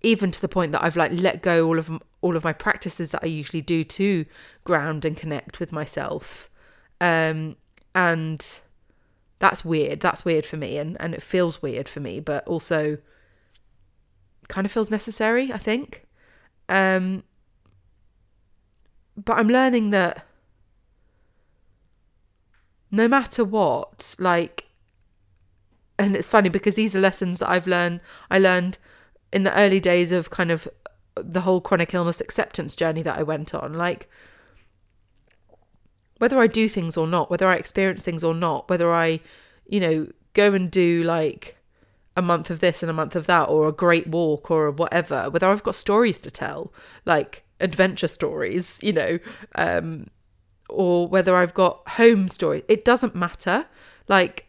even 0.00 0.30
to 0.30 0.40
the 0.40 0.48
point 0.48 0.72
that 0.72 0.82
I've 0.82 0.96
like 0.96 1.12
let 1.12 1.42
go 1.42 1.66
all 1.66 1.78
of 1.78 1.90
all 2.22 2.34
of 2.34 2.42
my 2.42 2.54
practices 2.54 3.10
that 3.10 3.22
I 3.22 3.26
usually 3.26 3.60
do 3.60 3.84
to 3.84 4.24
ground 4.64 5.04
and 5.04 5.14
connect 5.14 5.60
with 5.60 5.70
myself. 5.70 6.48
Um, 7.02 7.56
and 7.94 8.40
that's 9.38 9.66
weird. 9.66 10.00
That's 10.00 10.24
weird 10.24 10.46
for 10.46 10.56
me 10.56 10.78
and 10.78 10.96
and 10.98 11.12
it 11.12 11.20
feels 11.20 11.60
weird 11.60 11.90
for 11.90 12.00
me, 12.00 12.20
but 12.20 12.48
also 12.48 12.96
kind 14.48 14.64
of 14.64 14.72
feels 14.72 14.90
necessary, 14.90 15.52
I 15.52 15.58
think. 15.58 16.06
Um, 16.70 17.22
but 19.22 19.36
I'm 19.36 19.48
learning 19.48 19.90
that 19.90 20.24
no 22.90 23.06
matter 23.08 23.44
what, 23.44 24.16
like 24.18 24.63
and 25.98 26.16
it's 26.16 26.28
funny 26.28 26.48
because 26.48 26.74
these 26.74 26.96
are 26.96 27.00
lessons 27.00 27.38
that 27.38 27.50
I've 27.50 27.66
learned 27.66 28.00
I 28.30 28.38
learned 28.38 28.78
in 29.32 29.42
the 29.42 29.58
early 29.58 29.80
days 29.80 30.12
of 30.12 30.30
kind 30.30 30.50
of 30.50 30.68
the 31.16 31.42
whole 31.42 31.60
chronic 31.60 31.94
illness 31.94 32.20
acceptance 32.20 32.74
journey 32.74 33.02
that 33.02 33.18
I 33.18 33.22
went 33.22 33.54
on. 33.54 33.74
Like 33.74 34.08
whether 36.18 36.38
I 36.38 36.46
do 36.46 36.68
things 36.68 36.96
or 36.96 37.06
not 37.06 37.30
whether 37.30 37.48
I 37.48 37.56
experience 37.56 38.02
things 38.02 38.24
or 38.24 38.34
not 38.34 38.68
whether 38.68 38.92
I 38.92 39.20
you 39.66 39.80
know 39.80 40.08
go 40.32 40.52
and 40.52 40.70
do 40.70 41.02
like 41.02 41.56
a 42.16 42.22
month 42.22 42.50
of 42.50 42.60
this 42.60 42.82
and 42.82 42.90
a 42.90 42.94
month 42.94 43.16
of 43.16 43.26
that 43.26 43.48
or 43.48 43.68
a 43.68 43.72
great 43.72 44.06
walk 44.06 44.50
or 44.50 44.70
whatever 44.70 45.28
whether 45.30 45.48
I've 45.48 45.62
got 45.62 45.74
stories 45.74 46.20
to 46.22 46.30
tell 46.30 46.72
like 47.04 47.44
adventure 47.60 48.08
stories 48.08 48.78
you 48.82 48.92
know 48.92 49.18
um 49.54 50.08
or 50.68 51.06
whether 51.08 51.36
I've 51.36 51.54
got 51.54 51.86
home 51.90 52.28
stories 52.28 52.62
it 52.68 52.84
doesn't 52.84 53.14
matter. 53.14 53.66
Like 54.08 54.46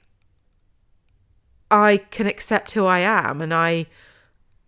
I 1.69 1.97
can 1.97 2.27
accept 2.27 2.73
who 2.73 2.85
I 2.85 2.99
am 2.99 3.41
and 3.41 3.53
I 3.53 3.87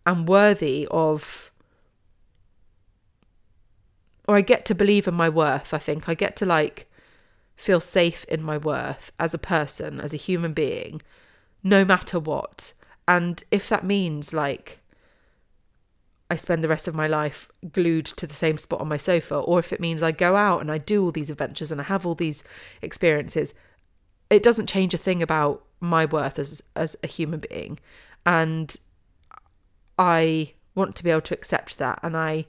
am 0.05 0.25
worthy 0.25 0.87
of 0.89 1.51
or 4.27 4.35
I 4.35 4.41
get 4.41 4.65
to 4.65 4.75
believe 4.75 5.07
in 5.07 5.13
my 5.13 5.29
worth, 5.29 5.73
I 5.73 5.77
think. 5.77 6.09
I 6.09 6.13
get 6.13 6.35
to 6.37 6.45
like 6.45 6.91
feel 7.55 7.79
safe 7.79 8.25
in 8.25 8.43
my 8.43 8.57
worth 8.57 9.11
as 9.19 9.33
a 9.33 9.39
person, 9.39 9.99
as 9.99 10.13
a 10.13 10.17
human 10.17 10.53
being, 10.53 11.01
no 11.63 11.85
matter 11.85 12.19
what. 12.19 12.73
And 13.07 13.43
if 13.51 13.69
that 13.69 13.85
means 13.85 14.33
like 14.33 14.79
I 16.29 16.35
spend 16.35 16.63
the 16.63 16.67
rest 16.67 16.87
of 16.89 16.95
my 16.95 17.07
life 17.07 17.49
glued 17.71 18.05
to 18.05 18.27
the 18.27 18.33
same 18.33 18.57
spot 18.57 18.81
on 18.81 18.89
my 18.89 18.97
sofa, 18.97 19.35
or 19.35 19.59
if 19.59 19.71
it 19.71 19.79
means 19.79 20.03
I 20.03 20.11
go 20.11 20.35
out 20.35 20.59
and 20.59 20.69
I 20.71 20.77
do 20.77 21.03
all 21.03 21.11
these 21.11 21.29
adventures 21.29 21.71
and 21.71 21.79
I 21.79 21.85
have 21.85 22.05
all 22.05 22.15
these 22.15 22.43
experiences, 22.81 23.53
it 24.29 24.43
doesn't 24.43 24.67
change 24.67 24.93
a 24.93 24.97
thing 24.97 25.23
about 25.23 25.63
my 25.79 26.05
worth 26.05 26.39
as 26.39 26.61
as 26.75 26.95
a 27.03 27.07
human 27.07 27.39
being. 27.39 27.79
And 28.25 28.75
i 29.97 30.53
want 30.75 30.95
to 30.95 31.03
be 31.03 31.09
able 31.09 31.21
to 31.21 31.33
accept 31.33 31.77
that. 31.77 31.99
And 32.03 32.15
i 32.15 32.45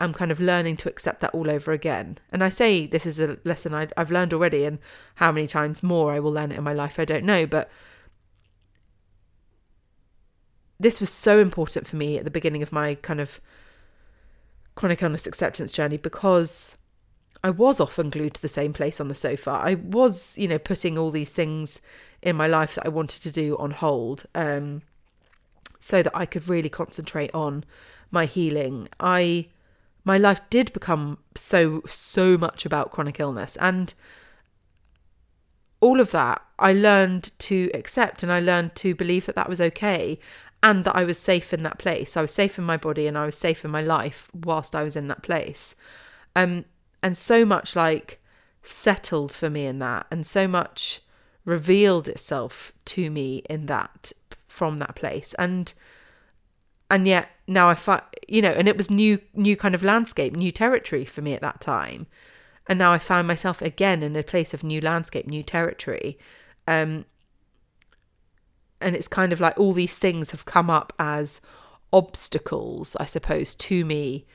am 0.00 0.14
kind 0.14 0.30
of 0.30 0.40
learning 0.40 0.76
to 0.78 0.88
accept 0.88 1.20
that 1.20 1.34
all 1.34 1.50
over 1.50 1.72
again. 1.72 2.18
And 2.30 2.42
i 2.42 2.48
say 2.48 2.86
this 2.86 3.06
is 3.06 3.20
a 3.20 3.38
lesson 3.44 3.74
I, 3.74 3.88
i've 3.96 4.10
learned 4.10 4.32
already 4.32 4.64
and 4.64 4.78
how 5.16 5.32
many 5.32 5.46
times 5.46 5.82
more 5.82 6.12
i 6.12 6.20
will 6.20 6.32
learn 6.32 6.52
it 6.52 6.58
in 6.58 6.64
my 6.64 6.72
life 6.72 6.98
i 6.98 7.04
don't 7.04 7.24
know. 7.24 7.46
But 7.46 7.70
this 10.80 11.00
was 11.00 11.10
so 11.10 11.40
important 11.40 11.88
for 11.88 11.96
me 11.96 12.18
at 12.18 12.24
the 12.24 12.30
beginning 12.30 12.62
of 12.62 12.72
my 12.72 12.94
kind 12.96 13.20
of 13.20 13.40
chronic 14.76 15.02
illness 15.02 15.26
acceptance 15.26 15.72
journey 15.72 15.96
because 15.96 16.76
I 17.42 17.50
was 17.50 17.80
often 17.80 18.10
glued 18.10 18.34
to 18.34 18.42
the 18.42 18.48
same 18.48 18.72
place 18.72 19.00
on 19.00 19.08
the 19.08 19.14
sofa. 19.14 19.50
I 19.50 19.74
was, 19.74 20.36
you 20.36 20.48
know, 20.48 20.58
putting 20.58 20.98
all 20.98 21.10
these 21.10 21.32
things 21.32 21.80
in 22.22 22.36
my 22.36 22.46
life 22.46 22.74
that 22.74 22.86
I 22.86 22.88
wanted 22.88 23.22
to 23.22 23.30
do 23.30 23.56
on 23.58 23.70
hold 23.70 24.24
um, 24.34 24.82
so 25.78 26.02
that 26.02 26.16
I 26.16 26.26
could 26.26 26.48
really 26.48 26.68
concentrate 26.68 27.32
on 27.34 27.64
my 28.10 28.26
healing. 28.26 28.88
I 28.98 29.48
my 30.04 30.16
life 30.16 30.40
did 30.48 30.72
become 30.72 31.18
so 31.34 31.82
so 31.86 32.38
much 32.38 32.64
about 32.64 32.90
chronic 32.90 33.20
illness 33.20 33.56
and 33.60 33.92
all 35.80 36.00
of 36.00 36.10
that 36.12 36.42
I 36.58 36.72
learned 36.72 37.30
to 37.40 37.70
accept 37.74 38.22
and 38.22 38.32
I 38.32 38.40
learned 38.40 38.74
to 38.76 38.94
believe 38.94 39.26
that 39.26 39.36
that 39.36 39.50
was 39.50 39.60
okay 39.60 40.18
and 40.62 40.84
that 40.84 40.96
I 40.96 41.04
was 41.04 41.18
safe 41.18 41.52
in 41.52 41.62
that 41.62 41.78
place. 41.78 42.16
I 42.16 42.22
was 42.22 42.32
safe 42.32 42.58
in 42.58 42.64
my 42.64 42.76
body 42.76 43.06
and 43.06 43.16
I 43.16 43.26
was 43.26 43.38
safe 43.38 43.64
in 43.64 43.70
my 43.70 43.82
life 43.82 44.28
whilst 44.34 44.74
I 44.74 44.82
was 44.82 44.96
in 44.96 45.08
that 45.08 45.22
place. 45.22 45.76
Um 46.34 46.64
and 47.02 47.16
so 47.16 47.44
much 47.44 47.76
like 47.76 48.20
settled 48.62 49.32
for 49.32 49.48
me 49.48 49.66
in 49.66 49.78
that 49.78 50.06
and 50.10 50.26
so 50.26 50.46
much 50.46 51.00
revealed 51.44 52.08
itself 52.08 52.72
to 52.84 53.10
me 53.10 53.42
in 53.48 53.66
that 53.66 54.12
from 54.46 54.78
that 54.78 54.94
place. 54.94 55.34
And 55.38 55.72
and 56.90 57.06
yet 57.06 57.28
now 57.46 57.68
i 57.68 57.74
find 57.74 58.02
you 58.28 58.40
know 58.40 58.50
and 58.50 58.66
it 58.66 58.76
was 58.76 58.90
new 58.90 59.20
new 59.34 59.56
kind 59.56 59.74
of 59.74 59.82
landscape 59.82 60.34
new 60.34 60.50
territory 60.50 61.04
for 61.04 61.22
me 61.22 61.34
at 61.34 61.40
that 61.40 61.60
time. 61.60 62.06
And 62.66 62.78
now 62.78 62.92
i 62.92 62.98
found 62.98 63.26
myself 63.28 63.62
again 63.62 64.02
in 64.02 64.16
a 64.16 64.22
place 64.22 64.52
of 64.52 64.64
new 64.64 64.80
landscape 64.80 65.26
new 65.26 65.42
territory. 65.42 66.18
Um 66.66 67.04
and 68.80 68.94
it's 68.94 69.08
kind 69.08 69.32
of 69.32 69.40
like 69.40 69.58
all 69.58 69.72
these 69.72 69.98
things 69.98 70.30
have 70.30 70.44
come 70.44 70.70
up 70.70 70.92
as 70.98 71.40
obstacles 71.92 72.96
i 73.00 73.04
suppose 73.04 73.54
to 73.54 73.84
me 73.84 74.26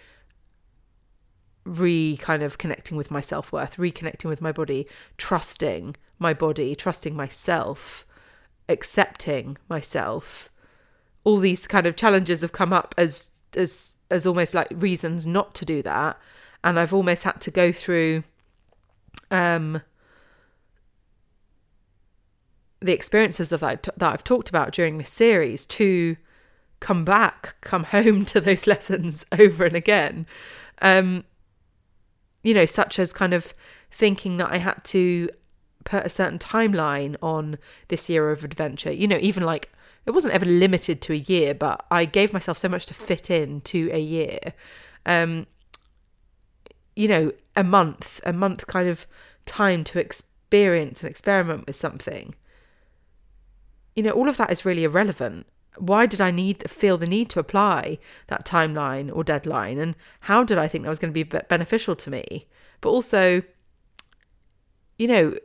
re 1.65 2.17
kind 2.17 2.43
of 2.43 2.58
connecting 2.58 2.97
with 2.97 3.12
my 3.12 3.21
self 3.21 3.52
worth, 3.52 3.78
reconnecting 3.78 4.26
with 4.26 4.41
my 4.41 4.52
body, 4.52 4.88
trusting 5.17 5.95
my 6.19 6.34
body, 6.34 6.76
trusting 6.76 7.15
myself, 7.15 8.06
accepting 8.69 9.58
myself. 9.69 10.49
All 11.23 11.38
these 11.38 11.67
kind 11.67 11.88
of 11.88 11.95
challenges 11.95 12.41
have 12.41 12.52
come 12.52 12.73
up 12.73 12.93
as 12.97 13.32
as 13.56 13.97
as 14.10 14.26
almost 14.26 14.54
like 14.54 14.67
reasons 14.71 15.26
not 15.26 15.56
to 15.56 15.65
do 15.65 15.82
that, 15.84 16.17
and 16.63 16.80
I've 16.80 16.93
almost 16.93 17.23
had 17.23 17.39
to 17.41 17.52
go 17.52 17.71
through 17.71 18.23
um 19.32 19.82
the 22.82 22.93
experiences 22.93 23.52
of 23.52 23.62
that 23.62 23.88
that 23.97 24.12
I've 24.13 24.23
talked 24.23 24.49
about 24.49 24.73
during 24.73 24.97
this 24.97 25.10
series 25.10 25.65
to 25.67 26.17
come 26.82 27.06
back, 27.06 27.56
come 27.62 27.84
home 27.95 28.26
to 28.26 28.41
those 28.41 28.67
lessons 28.67 29.26
over 29.39 29.65
and 29.65 29.76
again. 29.76 30.28
Um, 30.82 31.23
you 32.43 32.53
know, 32.53 32.65
such 32.65 32.99
as 32.99 33.13
kind 33.13 33.34
of 33.34 33.53
thinking 33.89 34.38
that 34.38 34.51
I 34.51 34.58
had 34.58 34.84
to 34.86 35.29
put 35.86 36.06
a 36.06 36.10
certain 36.10 36.39
timeline 36.39 37.15
on 37.21 37.58
this 37.88 38.10
year 38.10 38.32
of 38.32 38.43
adventure. 38.43 38.91
You 38.91 39.08
know, 39.08 39.17
even 39.19 39.43
like 39.43 39.71
it 40.06 40.12
wasn't 40.12 40.34
ever 40.34 40.45
limited 40.45 41.01
to 41.03 41.13
a 41.13 41.17
year, 41.17 41.53
but 41.53 41.86
I 41.89 42.06
gave 42.06 42.34
myself 42.34 42.58
so 42.58 42.69
much 42.69 42.86
to 42.88 42.93
fit 42.93 43.29
in 43.29 43.62
to 43.62 43.89
a 43.91 43.99
year. 43.99 44.39
Um, 45.06 45.47
you 46.95 47.08
know, 47.08 47.32
a 47.56 47.63
month, 47.63 48.19
a 48.25 48.34
month 48.34 48.67
kind 48.67 48.88
of 48.88 49.08
time 49.45 49.84
to 49.86 49.99
experience 49.99 51.01
and 51.01 51.10
experiment 51.10 51.65
with 51.67 51.75
something. 51.75 52.36
you 53.95 54.03
know, 54.03 54.12
all 54.12 54.29
of 54.29 54.38
that 54.38 54.51
is 54.51 54.65
really 54.65 54.84
irrelevant. 54.84 55.45
Why 55.77 56.05
did 56.05 56.21
I 56.21 56.31
need 56.31 56.69
feel 56.69 56.97
the 56.97 57.07
need 57.07 57.29
to 57.31 57.39
apply 57.39 57.97
that 58.27 58.45
timeline 58.45 59.13
or 59.13 59.23
deadline, 59.23 59.79
and 59.79 59.95
how 60.21 60.43
did 60.43 60.57
I 60.57 60.67
think 60.67 60.83
that 60.83 60.89
was 60.89 60.99
going 60.99 61.13
to 61.13 61.23
be 61.23 61.23
beneficial 61.23 61.95
to 61.95 62.09
me? 62.09 62.47
But 62.81 62.89
also, 62.89 63.41
you 64.97 65.07
know, 65.07 65.38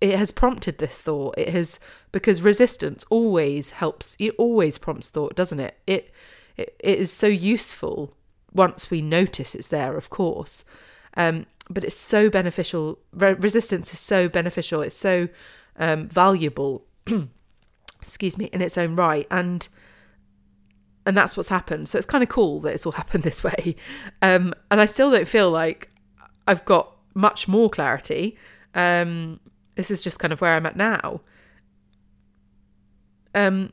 it 0.00 0.18
has 0.18 0.30
prompted 0.30 0.78
this 0.78 1.00
thought. 1.00 1.34
It 1.38 1.48
has 1.48 1.80
because 2.12 2.42
resistance 2.42 3.04
always 3.10 3.70
helps. 3.70 4.16
It 4.18 4.34
always 4.38 4.78
prompts 4.78 5.10
thought, 5.10 5.34
doesn't 5.34 5.60
it? 5.60 5.78
It 5.86 6.12
it, 6.56 6.76
it 6.78 6.98
is 6.98 7.12
so 7.12 7.26
useful 7.26 8.14
once 8.52 8.90
we 8.90 9.00
notice 9.02 9.54
it's 9.54 9.68
there, 9.68 9.96
of 9.96 10.10
course. 10.10 10.64
Um, 11.16 11.46
but 11.70 11.84
it's 11.84 11.96
so 11.96 12.30
beneficial. 12.30 12.98
Re- 13.12 13.34
resistance 13.34 13.92
is 13.92 13.98
so 13.98 14.28
beneficial. 14.28 14.82
It's 14.82 14.96
so 14.96 15.28
um, 15.78 16.08
valuable. 16.08 16.84
excuse 18.06 18.38
me, 18.38 18.46
in 18.46 18.62
its 18.62 18.78
own 18.78 18.94
right, 18.94 19.26
and 19.30 19.66
and 21.06 21.16
that's 21.16 21.36
what's 21.36 21.48
happened. 21.48 21.88
So 21.88 21.98
it's 21.98 22.06
kind 22.06 22.22
of 22.22 22.28
cool 22.28 22.60
that 22.60 22.74
it's 22.74 22.86
all 22.86 22.92
happened 23.02 23.24
this 23.24 23.44
way. 23.44 23.76
Um, 24.22 24.54
and 24.70 24.80
I 24.80 24.86
still 24.86 25.10
don't 25.10 25.28
feel 25.28 25.50
like 25.50 25.90
I've 26.48 26.64
got 26.64 26.96
much 27.14 27.46
more 27.46 27.68
clarity. 27.68 28.36
Um, 28.74 29.40
this 29.74 29.90
is 29.90 30.02
just 30.02 30.18
kind 30.18 30.32
of 30.32 30.40
where 30.40 30.54
I'm 30.54 30.66
at 30.66 30.76
now. 30.76 31.20
Um, 33.34 33.72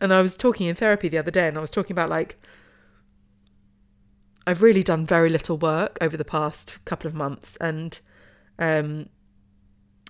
and 0.00 0.12
I 0.12 0.20
was 0.20 0.36
talking 0.36 0.66
in 0.66 0.74
therapy 0.74 1.08
the 1.08 1.18
other 1.18 1.30
day, 1.30 1.48
and 1.48 1.56
I 1.56 1.60
was 1.60 1.70
talking 1.70 1.92
about 1.92 2.10
like 2.10 2.36
I've 4.46 4.62
really 4.62 4.82
done 4.82 5.06
very 5.06 5.28
little 5.28 5.56
work 5.58 5.98
over 6.00 6.16
the 6.16 6.24
past 6.24 6.84
couple 6.84 7.08
of 7.08 7.14
months, 7.14 7.56
and 7.56 7.98
um, 8.58 9.08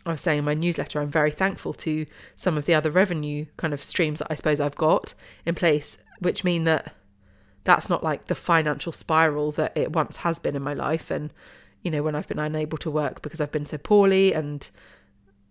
I 0.07 0.13
was 0.13 0.21
saying 0.21 0.39
in 0.39 0.45
my 0.45 0.55
newsletter, 0.55 1.01
I'm 1.01 1.11
very 1.11 1.33
thankful 1.33 1.75
to 1.75 2.07
some 2.37 2.57
of 2.57 2.65
the 2.65 2.75
other 2.75 2.91
revenue 2.91 3.47
kind 3.57 3.75
of 3.75 3.83
streams 3.83 4.21
that 4.21 4.29
I 4.31 4.35
suppose 4.35 4.61
I've 4.61 4.77
got 4.77 5.15
in 5.45 5.55
place, 5.55 5.99
which 6.21 6.45
mean 6.45 6.65
that 6.65 6.95
that's 7.65 7.91
not 7.91 8.05
like 8.05 8.29
the 8.29 8.37
financial 8.37 8.93
spiral 8.93 9.51
that 9.53 9.77
it 9.77 9.93
once 9.93 10.19
has 10.19 10.39
been 10.39 10.55
in 10.55 10.63
my 10.63 10.75
life. 10.75 11.11
And 11.11 11.33
you 11.83 11.91
know, 11.91 12.03
when 12.03 12.15
I've 12.15 12.29
been 12.29 12.39
unable 12.39 12.79
to 12.79 12.91
work 12.91 13.21
because 13.21 13.41
I've 13.41 13.53
been 13.53 13.65
so 13.65 13.79
poorly 13.79 14.33
and 14.33 14.71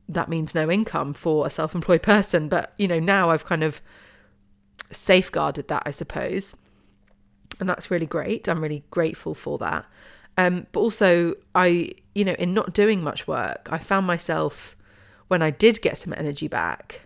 that 0.07 0.29
means 0.29 0.55
no 0.55 0.71
income 0.71 1.13
for 1.13 1.45
a 1.45 1.49
self-employed 1.49 2.01
person. 2.03 2.47
But 2.47 2.73
you 2.77 2.87
know 2.87 2.99
now 2.99 3.31
I've 3.31 3.45
kind 3.45 3.63
of 3.63 3.81
safeguarded 4.89 5.67
that 5.67 5.83
I 5.85 5.91
suppose. 5.91 6.55
And 7.59 7.67
that's 7.67 7.91
really 7.91 8.05
great. 8.05 8.47
I'm 8.47 8.61
really 8.61 8.85
grateful 8.89 9.35
for 9.35 9.57
that 9.57 9.85
um, 10.37 10.67
but 10.71 10.79
also 10.79 11.35
I 11.53 11.91
you 12.13 12.25
know 12.25 12.35
in 12.39 12.53
not 12.53 12.73
doing 12.73 13.03
much 13.03 13.27
work 13.27 13.67
I 13.71 13.77
found 13.77 14.07
myself 14.07 14.75
when 15.27 15.41
I 15.41 15.49
did 15.49 15.81
get 15.81 15.97
some 15.97 16.13
energy 16.17 16.47
back 16.47 17.05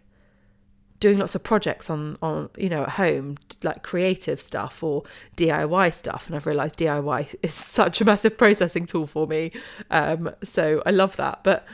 doing 0.99 1.17
lots 1.17 1.35
of 1.35 1.43
projects 1.43 1.89
on 1.89 2.17
on 2.21 2.49
you 2.57 2.69
know 2.69 2.83
at 2.83 2.91
home 2.91 3.37
like 3.63 3.83
creative 3.83 4.41
stuff 4.41 4.83
or 4.83 5.03
DIY 5.37 5.93
stuff. 5.93 6.27
And 6.27 6.35
I've 6.35 6.45
realized 6.45 6.79
DIY 6.79 7.35
is 7.43 7.53
such 7.79 8.01
a 8.01 8.05
massive 8.05 8.37
processing 8.37 8.85
tool 8.85 9.07
for 9.07 9.27
me. 9.27 9.51
Um, 9.89 10.31
so 10.43 10.81
I 10.85 10.91
love 10.91 11.15
that. 11.17 11.43
But 11.43 11.65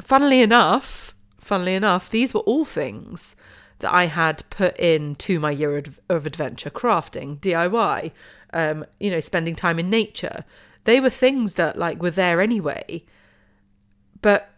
funnily 0.00 0.40
enough 0.40 1.14
funnily 1.38 1.74
enough 1.74 2.08
these 2.08 2.32
were 2.32 2.40
all 2.40 2.64
things 2.64 3.34
that 3.80 3.92
I 3.92 4.06
had 4.06 4.48
put 4.48 4.76
into 4.78 5.40
my 5.40 5.50
year 5.50 5.82
of 6.08 6.26
adventure 6.26 6.70
crafting 6.70 7.38
DIY 7.40 8.12
um, 8.52 8.84
you 9.00 9.10
know 9.10 9.20
spending 9.20 9.54
time 9.54 9.78
in 9.78 9.90
nature 9.90 10.44
they 10.84 11.00
were 11.00 11.10
things 11.10 11.54
that 11.54 11.78
like 11.78 12.02
were 12.02 12.10
there 12.10 12.40
anyway. 12.40 13.04
But 14.20 14.50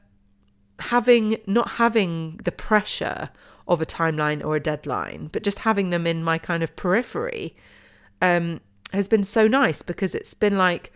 having 0.78 1.36
not 1.46 1.70
having 1.72 2.38
the 2.44 2.52
pressure 2.52 3.30
of 3.66 3.80
a 3.80 3.86
timeline 3.86 4.44
or 4.44 4.56
a 4.56 4.60
deadline, 4.60 5.28
but 5.32 5.42
just 5.42 5.60
having 5.60 5.90
them 5.90 6.06
in 6.06 6.22
my 6.22 6.38
kind 6.38 6.62
of 6.62 6.76
periphery 6.76 7.56
um, 8.20 8.60
has 8.92 9.08
been 9.08 9.24
so 9.24 9.48
nice 9.48 9.82
because 9.82 10.14
it's 10.14 10.34
been 10.34 10.58
like, 10.58 10.92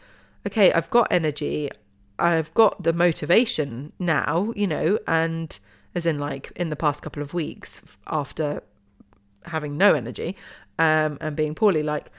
okay, 0.47 0.73
I've 0.73 0.91
got 0.91 1.09
energy, 1.11 1.71
I've 2.19 2.53
got 2.55 2.83
the 2.83 2.93
motivation 2.93 3.93
now, 3.99 4.53
you 4.55 4.67
know, 4.67 4.99
and 5.07 5.59
as 5.95 6.07
in 6.07 6.19
like 6.19 6.53
in 6.57 6.71
the 6.71 6.77
past 6.77 7.03
couple 7.03 7.23
of 7.23 7.33
weeks 7.35 7.81
after 8.07 8.63
having 9.45 9.77
no 9.77 9.95
energy 9.95 10.37
um, 10.79 11.19
and 11.21 11.35
being 11.35 11.55
poorly, 11.55 11.83
like, 11.83 12.11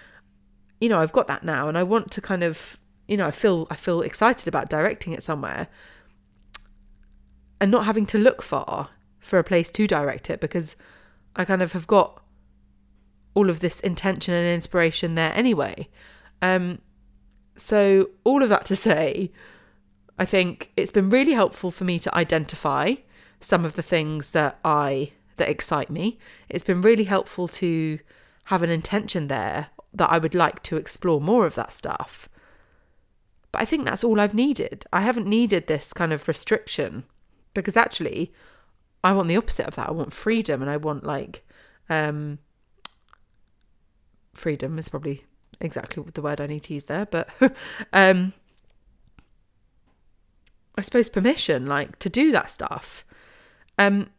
you 0.81 0.89
know, 0.89 0.99
I've 0.99 1.11
got 1.11 1.27
that 1.27 1.43
now, 1.43 1.67
and 1.67 1.77
I 1.77 1.83
want 1.83 2.11
to 2.11 2.21
kind 2.21 2.43
of, 2.43 2.77
you 3.09 3.17
know, 3.17 3.27
I 3.27 3.31
feel 3.31 3.67
I 3.71 3.75
feel 3.75 4.01
excited 4.01 4.47
about 4.47 4.69
directing 4.69 5.13
it 5.13 5.23
somewhere 5.23 5.67
and 7.59 7.71
not 7.71 7.85
having 7.85 8.05
to 8.07 8.17
look 8.17 8.41
far 8.41 8.89
for 9.19 9.39
a 9.39 9.43
place 9.43 9.71
to 9.71 9.87
direct 9.87 10.29
it 10.29 10.39
because 10.39 10.75
I 11.35 11.43
kind 11.43 11.61
of 11.61 11.73
have 11.73 11.87
got 11.87 12.23
all 13.33 13.49
of 13.49 13.59
this 13.59 13.79
intention 13.79 14.33
and 14.33 14.47
inspiration 14.47 15.15
there 15.15 15.33
anyway. 15.33 15.89
Um, 16.41 16.79
so, 17.55 18.09
all 18.23 18.43
of 18.43 18.49
that 18.49 18.65
to 18.65 18.75
say, 18.89 19.31
I 20.17 20.25
think 20.25 20.71
it's 20.77 20.91
been 20.91 21.09
really 21.09 21.33
helpful 21.33 21.71
for 21.71 21.85
me 21.85 21.97
to 21.99 22.15
identify 22.15 22.95
some 23.39 23.65
of 23.65 23.75
the 23.75 23.81
things 23.81 24.31
that 24.31 24.59
I 24.63 25.13
that 25.37 25.49
excite 25.49 25.89
me. 25.89 26.19
It's 26.47 26.63
been 26.63 26.81
really 26.81 27.05
helpful 27.05 27.47
to 27.47 27.99
have 28.45 28.61
an 28.61 28.69
intention 28.69 29.29
there 29.29 29.69
that 29.93 30.11
I 30.11 30.19
would 30.19 30.35
like 30.35 30.61
to 30.63 30.77
explore 30.77 31.19
more 31.19 31.47
of 31.47 31.55
that 31.55 31.73
stuff. 31.73 32.29
But 33.51 33.61
I 33.61 33.65
think 33.65 33.85
that's 33.85 34.03
all 34.03 34.19
I've 34.19 34.35
needed. 34.35 34.85
I 34.93 35.01
haven't 35.01 35.27
needed 35.27 35.67
this 35.67 35.93
kind 35.93 36.13
of 36.13 36.27
restriction 36.27 37.03
because 37.53 37.75
actually 37.75 38.31
I 39.03 39.13
want 39.13 39.27
the 39.27 39.37
opposite 39.37 39.67
of 39.67 39.75
that. 39.75 39.89
I 39.89 39.91
want 39.91 40.13
freedom 40.13 40.61
and 40.61 40.69
I 40.69 40.77
want 40.77 41.03
like 41.03 41.45
um 41.89 42.39
freedom 44.33 44.77
is 44.77 44.89
probably 44.89 45.25
exactly 45.59 46.03
the 46.13 46.21
word 46.21 46.39
I 46.39 46.47
need 46.47 46.63
to 46.63 46.73
use 46.73 46.85
there, 46.85 47.05
but 47.05 47.29
um 47.93 48.33
I 50.77 50.81
suppose 50.81 51.09
permission 51.09 51.65
like 51.65 51.97
to 51.99 52.09
do 52.09 52.31
that 52.31 52.51
stuff. 52.51 53.05
Um 53.77 54.09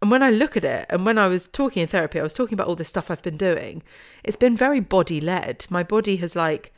and 0.00 0.12
when 0.12 0.22
I 0.22 0.30
look 0.30 0.56
at 0.56 0.62
it, 0.62 0.86
and 0.90 1.04
when 1.04 1.18
I 1.18 1.26
was 1.26 1.48
talking 1.48 1.82
in 1.82 1.88
therapy, 1.88 2.20
I 2.20 2.22
was 2.22 2.32
talking 2.32 2.54
about 2.54 2.68
all 2.68 2.76
this 2.76 2.88
stuff 2.88 3.10
I've 3.10 3.22
been 3.22 3.36
doing. 3.36 3.82
It's 4.22 4.36
been 4.36 4.56
very 4.56 4.78
body 4.78 5.20
led. 5.20 5.66
My 5.70 5.82
body 5.82 6.16
has 6.18 6.36
like 6.36 6.72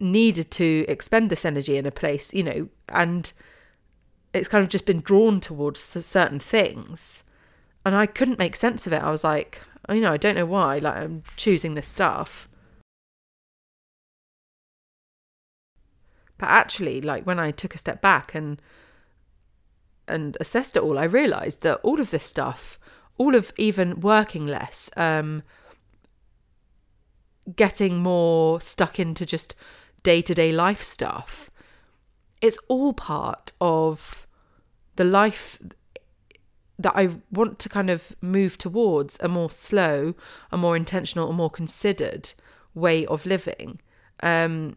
needed 0.00 0.50
to 0.52 0.84
expend 0.88 1.30
this 1.30 1.44
energy 1.44 1.76
in 1.76 1.86
a 1.86 1.90
place, 1.90 2.34
you 2.34 2.42
know, 2.42 2.68
and 2.88 3.32
it's 4.32 4.48
kind 4.48 4.62
of 4.64 4.68
just 4.68 4.84
been 4.84 5.00
drawn 5.00 5.40
towards 5.40 5.80
certain 5.80 6.40
things. 6.40 7.22
And 7.86 7.94
i 7.94 8.06
couldn't 8.06 8.38
make 8.38 8.56
sense 8.56 8.86
of 8.86 8.92
it. 8.92 9.02
I 9.02 9.10
was 9.10 9.24
like 9.24 9.60
you 9.92 10.00
know 10.00 10.12
i 10.12 10.16
don't 10.16 10.36
know 10.36 10.46
why 10.46 10.78
like 10.78 10.96
i'm 10.96 11.22
choosing 11.36 11.74
this 11.74 11.88
stuff. 11.88 12.48
But 16.38 16.48
actually 16.48 17.00
like 17.00 17.24
when 17.24 17.38
i 17.38 17.50
took 17.50 17.74
a 17.74 17.78
step 17.78 18.00
back 18.00 18.34
and 18.34 18.60
and 20.08 20.36
assessed 20.40 20.76
it 20.76 20.82
all 20.82 20.98
i 20.98 21.04
realized 21.04 21.62
that 21.62 21.80
all 21.82 22.00
of 22.00 22.10
this 22.10 22.24
stuff 22.24 22.78
all 23.16 23.34
of 23.34 23.52
even 23.56 24.00
working 24.00 24.46
less 24.46 24.90
um 24.96 25.42
getting 27.56 27.98
more 27.98 28.60
stuck 28.60 28.98
into 28.98 29.24
just 29.24 29.54
day-to-day 30.04 30.52
life 30.52 30.82
stuff 30.82 31.50
it's 32.44 32.58
all 32.68 32.92
part 32.92 33.52
of 33.58 34.26
the 34.96 35.04
life 35.04 35.58
that 36.78 36.92
I 36.94 37.08
want 37.30 37.58
to 37.60 37.70
kind 37.70 37.88
of 37.88 38.14
move 38.20 38.58
towards 38.58 39.18
a 39.20 39.28
more 39.28 39.50
slow, 39.50 40.14
a 40.52 40.58
more 40.58 40.76
intentional, 40.76 41.30
a 41.30 41.32
more 41.32 41.48
considered 41.48 42.34
way 42.74 43.06
of 43.06 43.24
living. 43.24 43.80
Um, 44.22 44.76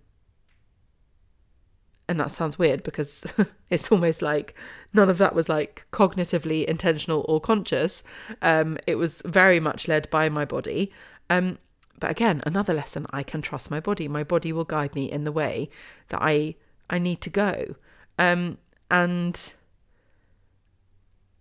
and 2.07 2.19
that 2.21 2.31
sounds 2.31 2.57
weird 2.57 2.83
because 2.83 3.25
it's 3.69 3.91
almost 3.91 4.21
like 4.21 4.55
none 4.93 5.09
of 5.09 5.17
that 5.17 5.35
was 5.35 5.49
like 5.49 5.87
cognitively 5.91 6.63
intentional 6.63 7.25
or 7.27 7.41
conscious. 7.41 8.01
Um, 8.41 8.77
it 8.87 8.95
was 8.95 9.21
very 9.25 9.59
much 9.59 9.89
led 9.89 10.09
by 10.09 10.29
my 10.29 10.45
body. 10.45 10.93
Um, 11.29 11.57
but 11.99 12.11
again, 12.11 12.41
another 12.45 12.73
lesson 12.73 13.05
I 13.11 13.23
can 13.23 13.41
trust 13.41 13.71
my 13.71 13.79
body. 13.79 14.07
My 14.07 14.23
body 14.23 14.53
will 14.53 14.63
guide 14.63 14.95
me 14.95 15.11
in 15.11 15.23
the 15.23 15.31
way 15.31 15.69
that 16.09 16.21
I 16.21 16.55
I 16.89 16.99
need 16.99 17.21
to 17.21 17.29
go. 17.29 17.75
Um, 18.17 18.57
and 18.89 19.53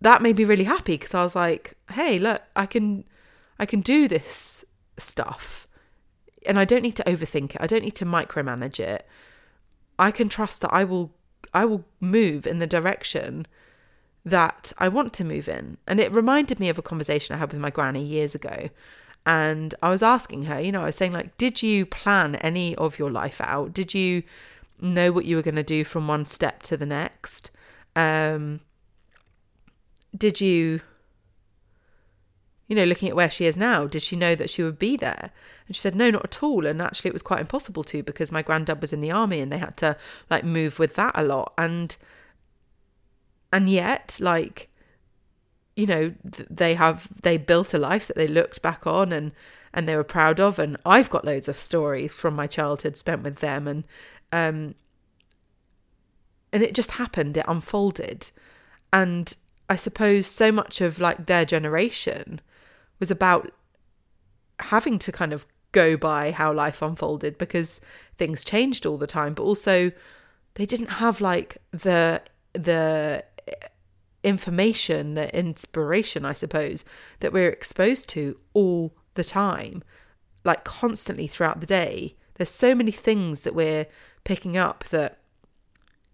that 0.01 0.21
made 0.21 0.37
me 0.37 0.43
really 0.43 0.65
happy 0.65 0.93
because 0.93 1.13
I 1.13 1.23
was 1.23 1.35
like, 1.35 1.75
hey, 1.91 2.19
look, 2.19 2.41
I 2.55 2.65
can 2.65 3.03
I 3.59 3.65
can 3.65 3.81
do 3.81 4.07
this 4.07 4.65
stuff. 4.97 5.67
And 6.45 6.59
I 6.59 6.65
don't 6.65 6.83
need 6.83 6.95
to 6.95 7.03
overthink 7.03 7.55
it. 7.55 7.61
I 7.61 7.67
don't 7.67 7.83
need 7.83 7.95
to 7.95 8.05
micromanage 8.05 8.79
it. 8.79 9.05
I 9.99 10.11
can 10.11 10.29
trust 10.29 10.61
that 10.61 10.73
I 10.73 10.83
will 10.83 11.13
I 11.53 11.65
will 11.65 11.85
move 11.99 12.45
in 12.45 12.59
the 12.59 12.67
direction 12.67 13.47
that 14.25 14.73
I 14.77 14.87
want 14.89 15.13
to 15.13 15.23
move 15.23 15.47
in. 15.47 15.77
And 15.87 15.99
it 15.99 16.11
reminded 16.11 16.59
me 16.59 16.69
of 16.69 16.77
a 16.77 16.81
conversation 16.81 17.35
I 17.35 17.39
had 17.39 17.51
with 17.51 17.61
my 17.61 17.69
granny 17.69 18.03
years 18.03 18.35
ago. 18.35 18.69
And 19.27 19.75
I 19.83 19.89
was 19.89 20.01
asking 20.01 20.43
her, 20.43 20.59
you 20.59 20.71
know, 20.71 20.83
I 20.83 20.85
was 20.85 20.95
saying 20.95 21.11
like, 21.11 21.35
did 21.35 21.61
you 21.61 21.85
plan 21.85 22.35
any 22.35 22.75
of 22.77 22.97
your 22.97 23.11
life 23.11 23.41
out? 23.41 23.73
Did 23.73 23.93
you 23.93 24.23
know 24.79 25.11
what 25.11 25.25
you 25.25 25.35
were 25.35 25.41
going 25.41 25.55
to 25.55 25.63
do 25.63 25.83
from 25.83 26.07
one 26.07 26.25
step 26.25 26.63
to 26.63 26.77
the 26.77 26.85
next? 26.85 27.51
Um 27.95 28.61
did 30.17 30.39
you 30.39 30.79
you 32.67 32.75
know, 32.75 32.83
looking 32.83 33.07
at 33.07 33.15
where 33.15 33.29
she 33.29 33.45
is 33.45 33.55
now, 33.55 33.87
did 33.87 34.01
she 34.01 34.15
know 34.15 34.35
that 34.35 34.49
she 34.49 34.61
would 34.61 34.77
be 34.77 34.97
there? 34.97 35.31
And 35.67 35.75
she 35.75 35.81
said, 35.81 35.95
no, 35.95 36.09
not 36.09 36.25
at 36.25 36.43
all. 36.43 36.65
And 36.65 36.81
actually, 36.81 37.09
it 37.09 37.13
was 37.13 37.21
quite 37.21 37.39
impossible 37.39 37.83
to 37.85 38.03
because 38.03 38.29
my 38.29 38.41
granddad 38.41 38.81
was 38.81 38.91
in 38.91 38.99
the 38.99 39.11
army 39.11 39.39
and 39.39 39.51
they 39.51 39.57
had 39.57 39.77
to 39.77 39.95
like 40.29 40.43
move 40.43 40.77
with 40.77 40.95
that 40.95 41.13
a 41.15 41.23
lot. 41.23 41.53
And, 41.57 41.95
and 43.53 43.69
yet, 43.69 44.17
like, 44.19 44.69
you 45.77 45.85
know, 45.85 46.13
they 46.23 46.73
have, 46.73 47.07
they 47.21 47.37
built 47.37 47.73
a 47.73 47.77
life 47.77 48.07
that 48.07 48.17
they 48.17 48.27
looked 48.27 48.63
back 48.63 48.87
on 48.87 49.13
and, 49.13 49.31
and 49.73 49.87
they 49.87 49.95
were 49.95 50.03
proud 50.03 50.39
of. 50.39 50.57
And 50.57 50.75
I've 50.85 51.09
got 51.09 51.23
loads 51.23 51.47
of 51.47 51.55
stories 51.55 52.15
from 52.15 52.35
my 52.35 52.47
childhood 52.47 52.97
spent 52.97 53.21
with 53.21 53.37
them. 53.37 53.67
And, 53.67 53.83
um, 54.31 54.73
and 56.51 56.63
it 56.63 56.73
just 56.73 56.91
happened, 56.91 57.37
it 57.37 57.45
unfolded. 57.47 58.31
And 58.91 59.33
I 59.69 59.75
suppose 59.75 60.25
so 60.25 60.51
much 60.51 60.81
of 60.81 60.99
like 60.99 61.27
their 61.27 61.45
generation 61.45 62.41
was 62.99 63.11
about 63.11 63.51
having 64.59 64.97
to 64.97 65.11
kind 65.11 65.31
of 65.31 65.45
go 65.73 65.95
by 65.95 66.31
how 66.31 66.51
life 66.51 66.81
unfolded 66.81 67.37
because 67.37 67.79
things 68.17 68.43
changed 68.43 68.85
all 68.85 68.97
the 68.97 69.05
time 69.05 69.35
but 69.35 69.43
also 69.43 69.91
they 70.55 70.65
didn't 70.65 70.89
have 70.93 71.21
like 71.21 71.57
the 71.71 72.19
the 72.53 73.23
information 74.27 75.13
the 75.13 75.35
inspiration 75.37 76.25
i 76.25 76.33
suppose 76.33 76.83
that 77.19 77.31
we're 77.31 77.49
exposed 77.49 78.09
to 78.09 78.37
all 78.53 78.93
the 79.15 79.23
time 79.23 79.83
like 80.43 80.63
constantly 80.63 81.27
throughout 81.27 81.59
the 81.59 81.67
day. 81.67 82.15
There's 82.35 82.49
so 82.49 82.73
many 82.73 82.91
things 82.91 83.41
that 83.41 83.53
we're 83.53 83.87
picking 84.23 84.55
up 84.55 84.85
that 84.91 85.19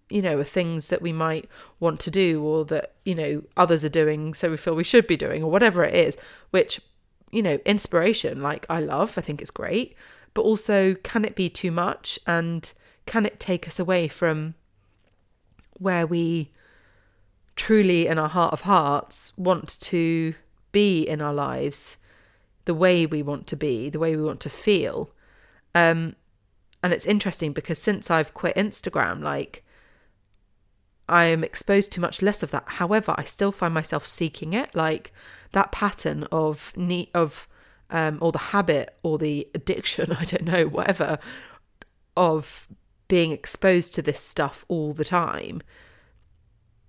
you 0.09 0.21
know 0.21 0.39
are 0.39 0.43
things 0.43 0.89
that 0.89 1.01
we 1.01 1.13
might 1.13 1.47
want 1.79 1.99
to 2.01 2.11
do 2.11 2.43
or 2.43 2.65
that 2.65 2.93
you 3.05 3.15
know 3.15 3.43
others 3.57 3.83
are 3.85 3.89
doing 3.89 4.33
so 4.33 4.49
we 4.49 4.57
feel 4.57 4.75
we 4.75 4.83
should 4.83 5.07
be 5.07 5.17
doing 5.17 5.41
or 5.41 5.49
whatever 5.49 5.83
it 5.83 5.95
is 5.95 6.17
which 6.51 6.79
you 7.31 7.41
know 7.41 7.57
inspiration 7.65 8.41
like 8.41 8.65
i 8.69 8.79
love 8.79 9.17
i 9.17 9.21
think 9.21 9.41
it's 9.41 9.49
great 9.49 9.95
but 10.33 10.41
also 10.41 10.95
can 10.95 11.25
it 11.25 11.35
be 11.35 11.49
too 11.49 11.71
much? 11.71 12.19
And 12.25 12.71
can 13.05 13.25
it 13.25 13.39
take 13.39 13.67
us 13.67 13.79
away 13.79 14.07
from 14.07 14.55
where 15.77 16.07
we 16.07 16.51
truly 17.55 18.07
in 18.07 18.17
our 18.17 18.29
heart 18.29 18.53
of 18.53 18.61
hearts 18.61 19.31
want 19.37 19.79
to 19.79 20.33
be 20.71 21.03
in 21.03 21.21
our 21.21 21.33
lives 21.33 21.97
the 22.65 22.73
way 22.73 23.05
we 23.05 23.21
want 23.21 23.45
to 23.47 23.55
be 23.55 23.89
the 23.89 23.99
way 23.99 24.15
we 24.15 24.23
want 24.23 24.39
to 24.39 24.49
feel 24.49 25.11
um 25.75 26.15
and 26.81 26.93
it's 26.93 27.05
interesting 27.05 27.53
because 27.53 27.77
since 27.77 28.09
i've 28.09 28.33
quit 28.33 28.55
instagram 28.55 29.21
like 29.21 29.63
I 31.07 31.25
am 31.25 31.43
exposed 31.43 31.91
to 31.93 32.01
much 32.01 32.21
less 32.21 32.43
of 32.43 32.51
that. 32.51 32.63
However, 32.65 33.13
I 33.17 33.23
still 33.23 33.51
find 33.51 33.73
myself 33.73 34.05
seeking 34.05 34.53
it, 34.53 34.73
like 34.73 35.11
that 35.51 35.71
pattern 35.71 36.23
of 36.31 36.75
need 36.77 37.09
of 37.13 37.47
um, 37.89 38.17
or 38.21 38.31
the 38.31 38.37
habit 38.37 38.97
or 39.03 39.17
the 39.17 39.47
addiction, 39.53 40.13
I 40.19 40.25
don't 40.25 40.45
know, 40.45 40.65
whatever, 40.65 41.19
of 42.15 42.67
being 43.07 43.31
exposed 43.31 43.93
to 43.95 44.01
this 44.01 44.19
stuff 44.19 44.65
all 44.67 44.93
the 44.93 45.03
time. 45.03 45.61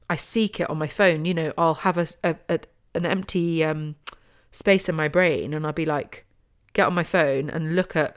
I 0.09 0.17
seek 0.17 0.61
it 0.61 0.69
on 0.71 0.79
my 0.79 0.87
phone. 0.87 1.25
You 1.25 1.35
know, 1.35 1.53
I'll 1.57 1.75
have 1.75 1.99
a, 1.99 2.07
a, 2.23 2.37
a 2.49 2.61
an 2.95 3.07
empty 3.07 3.65
um, 3.65 3.97
space 4.53 4.89
in 4.89 4.95
my 4.95 5.09
brain, 5.09 5.55
and 5.55 5.67
I'll 5.67 5.73
be 5.73 5.87
like, 5.87 6.25
get 6.73 6.87
on 6.87 6.95
my 6.95 7.03
phone 7.05 7.51
and 7.51 7.75
look 7.75 7.97
at 7.97 8.17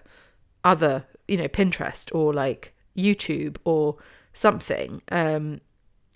other, 0.63 1.05
you 1.27 1.37
know, 1.37 1.47
Pinterest 1.47 2.13
or 2.13 2.33
like 2.33 2.73
YouTube 2.95 3.57
or 3.63 3.95
something. 4.33 5.01
Um, 5.11 5.61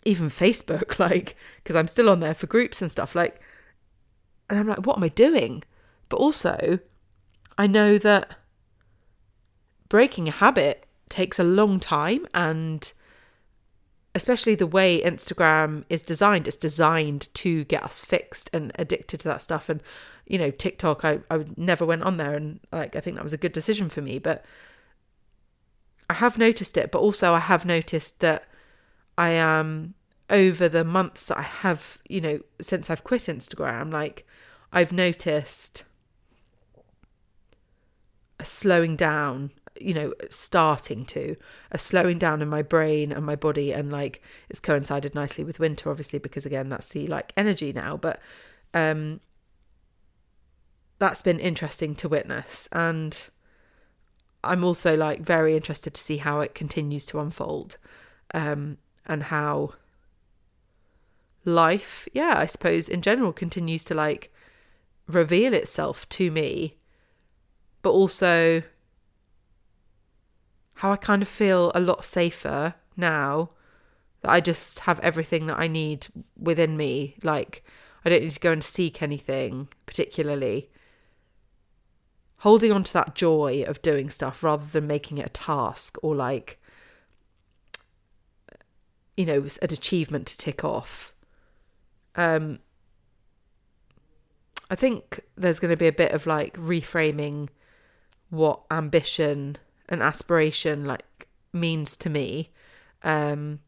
even 0.03 0.29
Facebook, 0.29 0.99
like, 0.99 1.35
because 1.57 1.75
I'm 1.75 1.87
still 1.87 2.09
on 2.09 2.19
there 2.19 2.33
for 2.33 2.47
groups 2.47 2.81
and 2.81 2.91
stuff, 2.91 3.15
like, 3.15 3.39
and 4.49 4.59
I'm 4.59 4.67
like, 4.67 4.85
what 4.85 4.97
am 4.97 5.03
I 5.03 5.09
doing? 5.09 5.63
But 6.09 6.17
also, 6.17 6.79
I 7.57 7.67
know 7.67 7.97
that 7.97 8.37
breaking 9.87 10.27
a 10.27 10.31
habit 10.31 10.85
takes 11.07 11.39
a 11.39 11.43
long 11.43 11.79
time 11.79 12.27
and 12.33 12.91
especially 14.13 14.55
the 14.55 14.67
way 14.67 15.01
Instagram 15.01 15.85
is 15.89 16.03
designed, 16.03 16.47
it's 16.47 16.57
designed 16.57 17.33
to 17.35 17.63
get 17.65 17.83
us 17.83 18.03
fixed 18.03 18.49
and 18.51 18.71
addicted 18.75 19.19
to 19.21 19.27
that 19.29 19.41
stuff. 19.41 19.69
And, 19.69 19.81
you 20.25 20.37
know, 20.37 20.51
TikTok, 20.51 21.05
I, 21.05 21.19
I 21.29 21.45
never 21.55 21.85
went 21.85 22.03
on 22.03 22.17
there 22.17 22.35
and 22.35 22.59
like 22.71 22.95
I 22.95 22.99
think 22.99 23.15
that 23.15 23.23
was 23.23 23.33
a 23.33 23.37
good 23.37 23.53
decision 23.53 23.89
for 23.89 24.01
me. 24.01 24.19
But 24.19 24.43
I 26.09 26.15
have 26.15 26.37
noticed 26.37 26.75
it, 26.75 26.91
but 26.91 26.99
also 26.99 27.33
I 27.33 27.39
have 27.39 27.65
noticed 27.65 28.19
that 28.19 28.45
I 29.17 29.29
am 29.29 29.93
over 30.29 30.67
the 30.67 30.83
months 30.83 31.27
that 31.27 31.37
I 31.37 31.43
have, 31.43 31.97
you 32.07 32.19
know, 32.19 32.39
since 32.59 32.89
I've 32.89 33.03
quit 33.03 33.23
Instagram, 33.23 33.93
like 33.93 34.25
I've 34.73 34.91
noticed 34.91 35.83
a 38.39 38.45
slowing 38.45 38.95
down, 38.95 39.51
you 39.79 39.93
know, 39.93 40.13
starting 40.29 41.05
to 41.05 41.35
a 41.71 41.77
slowing 41.77 42.17
down 42.17 42.41
in 42.41 42.49
my 42.49 42.61
brain 42.61 43.11
and 43.11 43.25
my 43.25 43.35
body, 43.35 43.71
and 43.71 43.91
like 43.91 44.21
it's 44.49 44.59
coincided 44.59 45.15
nicely 45.15 45.43
with 45.43 45.59
winter, 45.59 45.89
obviously, 45.89 46.19
because 46.19 46.45
again, 46.45 46.69
that's 46.69 46.87
the 46.89 47.07
like 47.07 47.33
energy 47.37 47.73
now, 47.73 47.97
but 47.97 48.19
um, 48.73 49.19
that's 50.99 51.21
been 51.21 51.39
interesting 51.39 51.95
to 51.95 52.09
witness, 52.09 52.67
and 52.71 53.29
I'm 54.43 54.63
also 54.63 54.95
like 54.95 55.21
very 55.21 55.55
interested 55.55 55.93
to 55.93 56.01
see 56.01 56.17
how 56.17 56.41
it 56.41 56.55
continues 56.55 57.05
to 57.07 57.19
unfold, 57.19 57.77
um, 58.33 58.77
and 59.05 59.23
how 59.23 59.73
life, 61.45 62.07
yeah, 62.13 62.35
I 62.37 62.45
suppose 62.45 62.87
in 62.87 63.01
general 63.01 63.33
continues 63.33 63.83
to 63.85 63.95
like 63.95 64.33
reveal 65.07 65.53
itself 65.53 66.07
to 66.09 66.31
me, 66.31 66.77
but 67.81 67.91
also 67.91 68.63
how 70.81 70.91
I 70.91 70.95
kind 70.95 71.21
of 71.21 71.27
feel 71.27 71.71
a 71.75 71.79
lot 71.79 72.03
safer 72.03 72.73
now 72.97 73.49
that 74.21 74.31
I 74.31 74.39
just 74.39 74.79
have 74.79 74.99
everything 75.01 75.45
that 75.45 75.59
I 75.59 75.67
need 75.67 76.07
within 76.35 76.75
me. 76.75 77.17
Like, 77.21 77.63
I 78.03 78.09
don't 78.09 78.23
need 78.23 78.31
to 78.31 78.39
go 78.39 78.51
and 78.51 78.63
seek 78.63 79.03
anything 79.03 79.67
particularly. 79.85 80.71
Holding 82.37 82.71
on 82.71 82.83
to 82.83 82.93
that 82.93 83.13
joy 83.13 83.63
of 83.67 83.83
doing 83.83 84.09
stuff 84.09 84.43
rather 84.43 84.65
than 84.65 84.87
making 84.87 85.19
it 85.19 85.27
a 85.27 85.29
task 85.29 85.99
or 86.01 86.15
like, 86.15 86.59
you 89.15 89.27
know, 89.27 89.45
an 89.61 89.71
achievement 89.71 90.25
to 90.29 90.37
tick 90.37 90.63
off. 90.63 91.13
Um, 92.15 92.57
I 94.71 94.73
think 94.73 95.19
there's 95.37 95.59
going 95.59 95.69
to 95.69 95.77
be 95.77 95.85
a 95.85 95.91
bit 95.91 96.11
of 96.11 96.25
like 96.25 96.57
reframing 96.57 97.49
what 98.31 98.61
ambition 98.71 99.59
and 99.91 100.01
aspiration 100.01 100.85
like 100.85 101.27
means 101.53 101.95
to 101.97 102.09
me. 102.09 102.49
Um, 103.03 103.59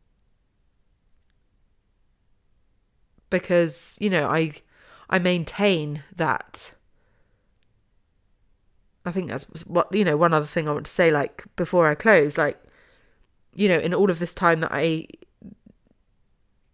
because, 3.29 3.97
you 3.99 4.09
know, 4.09 4.27
I 4.27 4.53
I 5.09 5.19
maintain 5.19 6.01
that 6.15 6.73
I 9.05 9.11
think 9.11 9.29
that's 9.29 9.45
what 9.65 9.93
you 9.93 10.05
know, 10.05 10.17
one 10.17 10.33
other 10.33 10.45
thing 10.45 10.67
I 10.67 10.71
want 10.71 10.85
to 10.85 10.91
say 10.91 11.11
like 11.11 11.43
before 11.55 11.89
I 11.89 11.95
close, 11.95 12.37
like 12.37 12.57
you 13.53 13.67
know, 13.67 13.77
in 13.77 13.93
all 13.93 14.09
of 14.09 14.19
this 14.19 14.33
time 14.33 14.61
that 14.61 14.71
I 14.71 15.07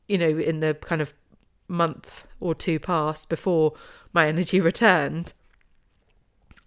you 0.08 0.18
know, 0.18 0.30
in 0.30 0.60
the 0.60 0.76
kind 0.76 1.02
of 1.02 1.14
month 1.68 2.26
or 2.40 2.56
two 2.56 2.80
past 2.80 3.30
before 3.30 3.74
my 4.14 4.28
energy 4.28 4.60
returned, 4.62 5.34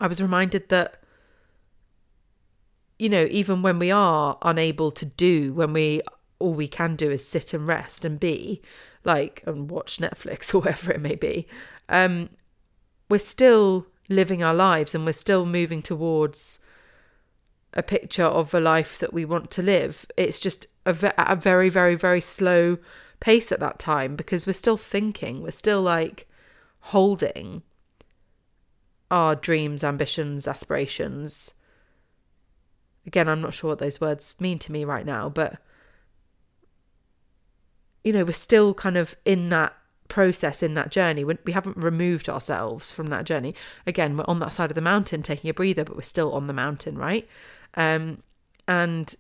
I 0.01 0.07
was 0.07 0.23
reminded 0.23 0.68
that, 0.71 1.01
you 3.02 3.08
know, 3.08 3.26
even 3.32 3.62
when 3.62 3.80
we 3.80 3.90
are 3.90 4.38
unable 4.42 4.92
to 4.92 5.04
do, 5.04 5.52
when 5.52 5.72
we 5.72 6.02
all 6.38 6.52
we 6.52 6.68
can 6.68 6.94
do 6.94 7.10
is 7.10 7.26
sit 7.26 7.52
and 7.52 7.66
rest 7.66 8.04
and 8.04 8.20
be, 8.20 8.62
like, 9.02 9.42
and 9.44 9.68
watch 9.68 9.98
Netflix 9.98 10.54
or 10.54 10.60
whatever 10.60 10.92
it 10.92 11.00
may 11.00 11.16
be, 11.16 11.48
um, 11.88 12.30
we're 13.08 13.18
still 13.18 13.86
living 14.08 14.40
our 14.40 14.54
lives 14.54 14.94
and 14.94 15.04
we're 15.04 15.12
still 15.12 15.44
moving 15.44 15.82
towards 15.82 16.60
a 17.74 17.82
picture 17.82 18.22
of 18.22 18.54
a 18.54 18.60
life 18.60 19.00
that 19.00 19.12
we 19.12 19.24
want 19.24 19.50
to 19.50 19.62
live. 19.62 20.06
It's 20.16 20.38
just 20.38 20.66
a, 20.86 20.92
ve- 20.92 21.10
a 21.18 21.34
very, 21.34 21.70
very, 21.70 21.96
very 21.96 22.20
slow 22.20 22.78
pace 23.18 23.50
at 23.50 23.58
that 23.58 23.80
time 23.80 24.14
because 24.14 24.46
we're 24.46 24.52
still 24.52 24.76
thinking, 24.76 25.42
we're 25.42 25.50
still 25.50 25.82
like 25.82 26.28
holding 26.80 27.62
our 29.10 29.34
dreams, 29.34 29.82
ambitions, 29.82 30.46
aspirations. 30.46 31.54
Again, 33.06 33.28
I'm 33.28 33.40
not 33.40 33.54
sure 33.54 33.70
what 33.70 33.78
those 33.78 34.00
words 34.00 34.34
mean 34.40 34.58
to 34.60 34.72
me 34.72 34.84
right 34.84 35.04
now, 35.04 35.28
but 35.28 35.58
you 38.04 38.12
know, 38.12 38.24
we're 38.24 38.32
still 38.32 38.74
kind 38.74 38.96
of 38.96 39.14
in 39.24 39.48
that 39.50 39.74
process, 40.08 40.62
in 40.62 40.74
that 40.74 40.90
journey. 40.90 41.24
We 41.24 41.52
haven't 41.52 41.76
removed 41.76 42.28
ourselves 42.28 42.92
from 42.92 43.06
that 43.06 43.24
journey. 43.24 43.54
Again, 43.86 44.16
we're 44.16 44.24
on 44.26 44.40
that 44.40 44.52
side 44.52 44.70
of 44.70 44.74
the 44.74 44.80
mountain 44.80 45.22
taking 45.22 45.48
a 45.48 45.54
breather, 45.54 45.84
but 45.84 45.96
we're 45.96 46.02
still 46.02 46.32
on 46.32 46.48
the 46.48 46.52
mountain, 46.52 46.98
right? 46.98 47.28
Um, 47.74 48.22
and 48.68 49.14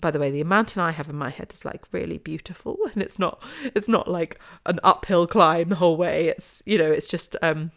by 0.00 0.10
the 0.10 0.18
way, 0.18 0.30
the 0.30 0.42
mountain 0.44 0.80
I 0.80 0.92
have 0.92 1.08
in 1.08 1.16
my 1.16 1.30
head 1.30 1.52
is 1.52 1.64
like 1.64 1.84
really 1.92 2.18
beautiful, 2.18 2.78
and 2.94 3.02
it's 3.02 3.18
not 3.18 3.42
it's 3.62 3.88
not 3.88 4.08
like 4.08 4.38
an 4.66 4.80
uphill 4.82 5.26
climb 5.26 5.68
the 5.68 5.76
whole 5.76 5.96
way. 5.96 6.28
It's 6.28 6.62
you 6.66 6.78
know 6.78 6.90
it's 6.90 7.06
just 7.06 7.36
um, 7.42 7.70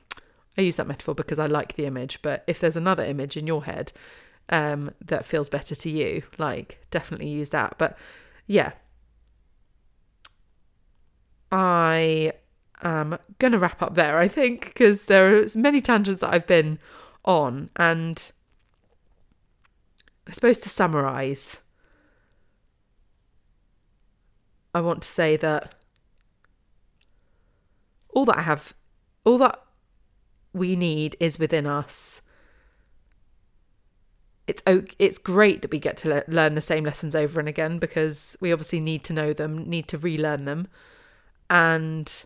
I 0.58 0.62
use 0.62 0.78
that 0.78 0.88
metaphor 0.88 1.14
because 1.16 1.40
I 1.40 1.46
like 1.46 1.76
the 1.76 1.86
image. 1.86 2.22
But 2.22 2.44
if 2.48 2.60
there's 2.60 2.76
another 2.76 3.04
image 3.04 3.38
in 3.38 3.48
your 3.48 3.64
head 3.66 3.92
um, 4.50 4.92
that 5.06 5.26
feels 5.26 5.50
better 5.50 5.76
to 5.76 5.90
you, 5.90 6.24
like 6.38 6.80
definitely 6.90 7.30
use 7.30 7.52
that. 7.52 7.76
But 7.78 7.98
yeah, 8.48 8.72
I 11.52 12.34
am 12.82 13.18
going 13.40 13.52
to 13.52 13.60
wrap 13.60 13.82
up 13.82 13.94
there, 13.94 14.18
I 14.18 14.28
think, 14.28 14.66
because 14.66 15.06
there 15.06 15.38
are 15.38 15.46
many 15.56 15.82
tangents 15.82 16.22
that 16.22 16.34
I've 16.34 16.48
been 16.48 16.80
on. 17.24 17.70
And 17.76 18.32
I 20.28 20.32
suppose 20.32 20.60
to 20.60 20.70
summarize, 20.70 21.58
I 24.74 24.82
want 24.82 25.02
to 25.04 25.08
say 25.08 25.38
that 25.38 25.74
all 28.10 28.26
that 28.26 28.38
I 28.38 28.42
have, 28.42 28.74
all 29.24 29.38
that 29.38 29.60
we 30.58 30.76
need 30.76 31.16
is 31.20 31.40
within 31.40 31.66
us. 31.66 32.22
It's 34.48 34.64
it's 34.98 35.18
great 35.18 35.62
that 35.62 35.72
we 35.72 35.80
get 35.80 35.98
to 35.98 36.24
learn 36.28 36.56
the 36.56 36.62
same 36.62 36.86
lessons 36.86 37.16
over 37.16 37.40
and 37.40 37.50
again 37.50 37.80
because 37.80 38.38
we 38.40 38.54
obviously 38.54 38.80
need 38.80 39.04
to 39.06 39.14
know 39.14 39.34
them, 39.34 39.70
need 39.70 39.88
to 39.90 39.98
relearn 39.98 40.46
them 40.46 40.68
and 41.50 42.26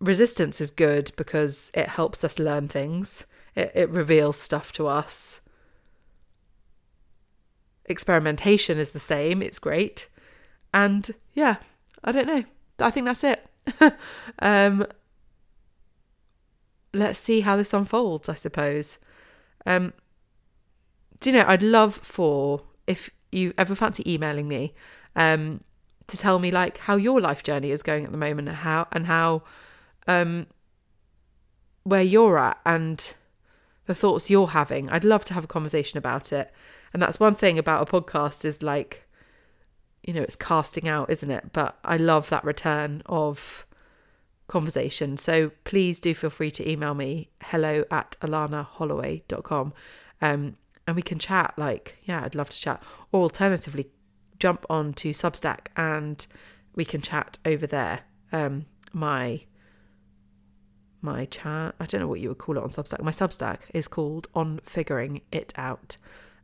resistance 0.00 0.60
is 0.60 0.70
good 0.70 1.12
because 1.16 1.70
it 1.74 1.88
helps 1.88 2.24
us 2.24 2.38
learn 2.38 2.68
things, 2.68 3.24
it, 3.54 3.72
it 3.74 3.90
reveals 3.90 4.38
stuff 4.38 4.72
to 4.72 4.86
us. 4.86 5.40
Experimentation 7.86 8.78
is 8.78 8.92
the 8.92 8.98
same, 8.98 9.42
it's 9.42 9.58
great. 9.58 10.08
And 10.72 11.10
yeah, 11.34 11.56
I 12.02 12.12
don't 12.12 12.26
know. 12.26 12.44
I 12.78 12.90
think 12.90 13.06
that's 13.06 13.24
it. 13.24 13.46
um, 14.40 14.86
let's 16.94 17.18
see 17.18 17.40
how 17.40 17.56
this 17.56 17.72
unfolds, 17.72 18.28
I 18.28 18.34
suppose. 18.34 18.98
Um, 19.66 19.92
do 21.20 21.30
you 21.30 21.36
know, 21.36 21.44
I'd 21.46 21.62
love 21.62 21.94
for, 21.94 22.62
if 22.86 23.10
you 23.32 23.52
ever 23.58 23.74
fancy 23.74 24.10
emailing 24.10 24.48
me, 24.48 24.74
um, 25.16 25.62
to 26.06 26.16
tell 26.16 26.38
me 26.38 26.50
like 26.50 26.78
how 26.78 26.96
your 26.96 27.20
life 27.20 27.42
journey 27.42 27.70
is 27.70 27.82
going 27.82 28.04
at 28.04 28.12
the 28.12 28.18
moment 28.18 28.48
and 28.48 28.58
how 28.58 28.86
and 28.92 29.06
how 29.06 29.42
um 30.06 30.46
where 31.84 32.02
you're 32.02 32.38
at 32.38 32.58
and 32.66 33.14
the 33.86 33.94
thoughts 33.94 34.30
you're 34.30 34.48
having. 34.48 34.88
I'd 34.90 35.04
love 35.04 35.24
to 35.26 35.34
have 35.34 35.44
a 35.44 35.48
conversation 35.48 35.98
about 35.98 36.32
it. 36.32 36.50
And 36.92 37.02
that's 37.02 37.20
one 37.20 37.34
thing 37.34 37.58
about 37.58 37.88
a 37.88 37.90
podcast 37.90 38.44
is 38.44 38.62
like 38.62 39.06
you 40.02 40.12
know, 40.12 40.22
it's 40.22 40.36
casting 40.36 40.86
out, 40.86 41.08
isn't 41.10 41.30
it? 41.30 41.52
But 41.52 41.78
I 41.82 41.96
love 41.96 42.28
that 42.28 42.44
return 42.44 43.02
of 43.06 43.66
conversation. 44.46 45.16
So 45.16 45.50
please 45.64 46.00
do 46.00 46.14
feel 46.14 46.30
free 46.30 46.50
to 46.52 46.68
email 46.68 46.94
me 46.94 47.30
hello 47.42 47.84
at 47.90 48.16
alanaholloway.com 48.20 49.72
um, 50.20 50.56
and 50.86 50.96
we 50.96 51.02
can 51.02 51.18
chat. 51.18 51.54
Like, 51.56 51.96
yeah, 52.04 52.24
I'd 52.24 52.34
love 52.34 52.50
to 52.50 52.58
chat. 52.58 52.82
Or 53.12 53.22
alternatively, 53.22 53.86
jump 54.38 54.66
on 54.68 54.92
to 54.94 55.10
Substack 55.10 55.68
and 55.76 56.26
we 56.74 56.84
can 56.84 57.00
chat 57.00 57.38
over 57.44 57.66
there. 57.66 58.02
Um, 58.32 58.66
my 58.92 59.42
my 61.00 61.26
chat, 61.26 61.74
I 61.78 61.84
don't 61.84 62.00
know 62.00 62.08
what 62.08 62.20
you 62.20 62.30
would 62.30 62.38
call 62.38 62.56
it 62.56 62.62
on 62.62 62.70
Substack. 62.70 63.02
My 63.02 63.10
Substack 63.10 63.58
is 63.74 63.88
called 63.88 64.26
On 64.34 64.58
Figuring 64.64 65.20
It 65.30 65.52
Out. 65.54 65.98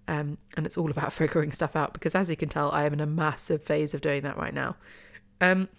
Um, 0.07 0.37
and 0.55 0.67
it's 0.67 0.77
all 0.77 0.91
about 0.91 1.13
figuring 1.15 1.51
stuff 1.51 1.75
out 1.75 1.95
because, 1.95 2.15
as 2.15 2.29
you 2.29 2.37
can 2.37 2.51
tell, 2.51 2.71
I 2.71 2.85
am 2.85 2.93
in 2.93 3.01
a 3.01 3.07
massive 3.07 3.63
phase 3.63 3.95
of 3.95 4.03
doing 4.03 4.23
that 4.23 4.37
right 4.37 4.53
now. 4.53 4.77
Um, 5.41 5.71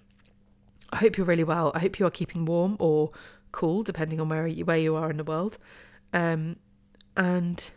I 0.92 0.98
hope 0.98 1.18
you're 1.18 1.26
really 1.26 1.44
well. 1.44 1.72
I 1.74 1.80
hope 1.80 2.00
you 2.00 2.06
are 2.06 2.12
keeping 2.12 2.46
warm 2.46 2.76
or 2.80 3.10
cool, 3.52 3.84
depending 3.84 4.20
on 4.20 4.30
where 4.30 4.48
you, 4.48 4.66
where 4.66 4.78
you 4.78 4.96
are 4.96 5.10
in 5.10 5.18
the 5.18 5.24
world. 5.24 5.58
Um, 6.14 6.58
and 7.16 7.70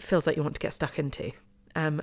feels 0.00 0.26
like 0.26 0.36
you 0.36 0.42
want 0.42 0.56
to 0.56 0.60
get 0.60 0.74
stuck 0.74 0.98
into. 0.98 1.30
Um, 1.74 2.02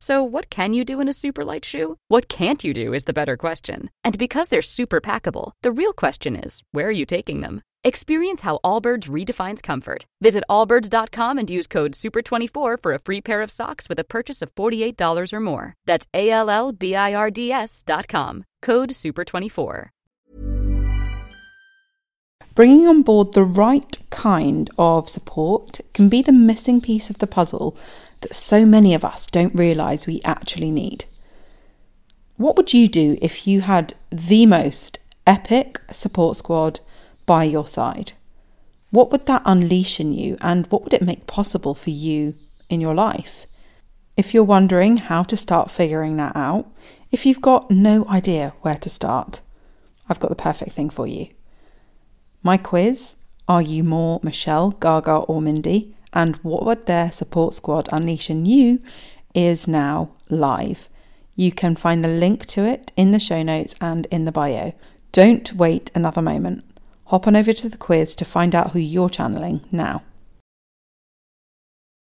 So, 0.00 0.22
what 0.22 0.48
can 0.48 0.74
you 0.74 0.84
do 0.84 1.00
in 1.00 1.08
a 1.08 1.12
super 1.12 1.44
light 1.44 1.64
shoe? 1.64 1.96
What 2.06 2.28
can't 2.28 2.62
you 2.62 2.72
do 2.72 2.94
is 2.94 3.04
the 3.04 3.12
better 3.12 3.36
question. 3.36 3.90
And 4.04 4.16
because 4.16 4.48
they're 4.48 4.62
super 4.62 5.00
packable, 5.00 5.52
the 5.62 5.72
real 5.72 5.92
question 5.92 6.36
is 6.36 6.62
where 6.70 6.86
are 6.86 6.92
you 6.92 7.04
taking 7.04 7.40
them? 7.40 7.62
Experience 7.84 8.42
how 8.42 8.58
Allbirds 8.64 9.08
redefines 9.08 9.62
comfort. 9.62 10.06
Visit 10.20 10.44
allbirds.com 10.48 11.38
and 11.38 11.50
use 11.50 11.66
code 11.66 11.92
SUPER24 11.92 12.82
for 12.82 12.92
a 12.92 12.98
free 12.98 13.20
pair 13.20 13.42
of 13.42 13.50
socks 13.50 13.88
with 13.88 13.98
a 13.98 14.04
purchase 14.04 14.42
of 14.42 14.54
$48 14.54 15.32
or 15.32 15.40
more. 15.40 15.74
That's 15.86 16.06
A 16.14 16.30
L 16.30 16.50
L 16.50 16.72
B 16.72 16.94
I 16.94 17.14
R 17.14 17.30
D 17.30 17.52
S.com. 17.52 18.44
Code 18.62 18.90
SUPER24. 18.90 19.88
Bringing 22.54 22.88
on 22.88 23.02
board 23.02 23.34
the 23.34 23.44
right 23.44 24.00
kind 24.10 24.68
of 24.76 25.08
support 25.08 25.80
can 25.94 26.08
be 26.08 26.22
the 26.22 26.32
missing 26.32 26.80
piece 26.80 27.08
of 27.08 27.18
the 27.18 27.26
puzzle 27.28 27.76
that 28.20 28.34
so 28.34 28.66
many 28.66 28.94
of 28.94 29.04
us 29.04 29.26
don't 29.26 29.54
realise 29.54 30.06
we 30.06 30.20
actually 30.24 30.70
need. 30.70 31.04
What 32.36 32.56
would 32.56 32.72
you 32.72 32.88
do 32.88 33.18
if 33.20 33.46
you 33.46 33.62
had 33.62 33.94
the 34.10 34.46
most 34.46 34.98
epic 35.26 35.80
support 35.90 36.36
squad? 36.36 36.80
by 37.28 37.44
your 37.44 37.68
side? 37.68 38.12
What 38.90 39.12
would 39.12 39.26
that 39.26 39.42
unleash 39.44 40.00
in 40.00 40.12
you 40.12 40.36
and 40.40 40.66
what 40.68 40.82
would 40.82 40.94
it 40.94 41.02
make 41.02 41.28
possible 41.28 41.76
for 41.76 41.90
you 41.90 42.34
in 42.68 42.80
your 42.80 42.94
life? 42.94 43.46
If 44.16 44.34
you're 44.34 44.42
wondering 44.42 44.96
how 44.96 45.22
to 45.24 45.36
start 45.36 45.70
figuring 45.70 46.16
that 46.16 46.34
out, 46.34 46.66
if 47.12 47.24
you've 47.24 47.42
got 47.42 47.70
no 47.70 48.04
idea 48.08 48.54
where 48.62 48.78
to 48.78 48.88
start, 48.88 49.42
I've 50.08 50.18
got 50.18 50.30
the 50.30 50.44
perfect 50.48 50.72
thing 50.72 50.90
for 50.90 51.06
you. 51.06 51.28
My 52.42 52.56
quiz 52.56 53.14
Are 53.46 53.62
you 53.62 53.84
more 53.84 54.18
Michelle, 54.22 54.70
Gaga, 54.70 55.16
or 55.28 55.40
Mindy? 55.42 55.94
And 56.12 56.36
what 56.36 56.64
would 56.64 56.86
their 56.86 57.12
support 57.12 57.54
squad 57.54 57.88
unleash 57.92 58.30
in 58.30 58.46
you? 58.46 58.80
is 59.34 59.68
now 59.68 60.10
live. 60.28 60.88
You 61.36 61.52
can 61.52 61.76
find 61.76 62.02
the 62.02 62.08
link 62.08 62.46
to 62.46 62.64
it 62.64 62.90
in 62.96 63.12
the 63.12 63.20
show 63.20 63.42
notes 63.42 63.74
and 63.80 64.06
in 64.06 64.24
the 64.24 64.32
bio. 64.32 64.74
Don't 65.12 65.52
wait 65.52 65.90
another 65.94 66.20
moment. 66.20 66.64
Hop 67.06 67.26
on 67.26 67.36
over 67.36 67.52
to 67.52 67.68
the 67.68 67.76
quiz 67.76 68.14
to 68.16 68.24
find 68.24 68.54
out 68.54 68.72
who 68.72 68.78
you're 68.80 69.08
channeling 69.08 69.64
now. 69.70 70.02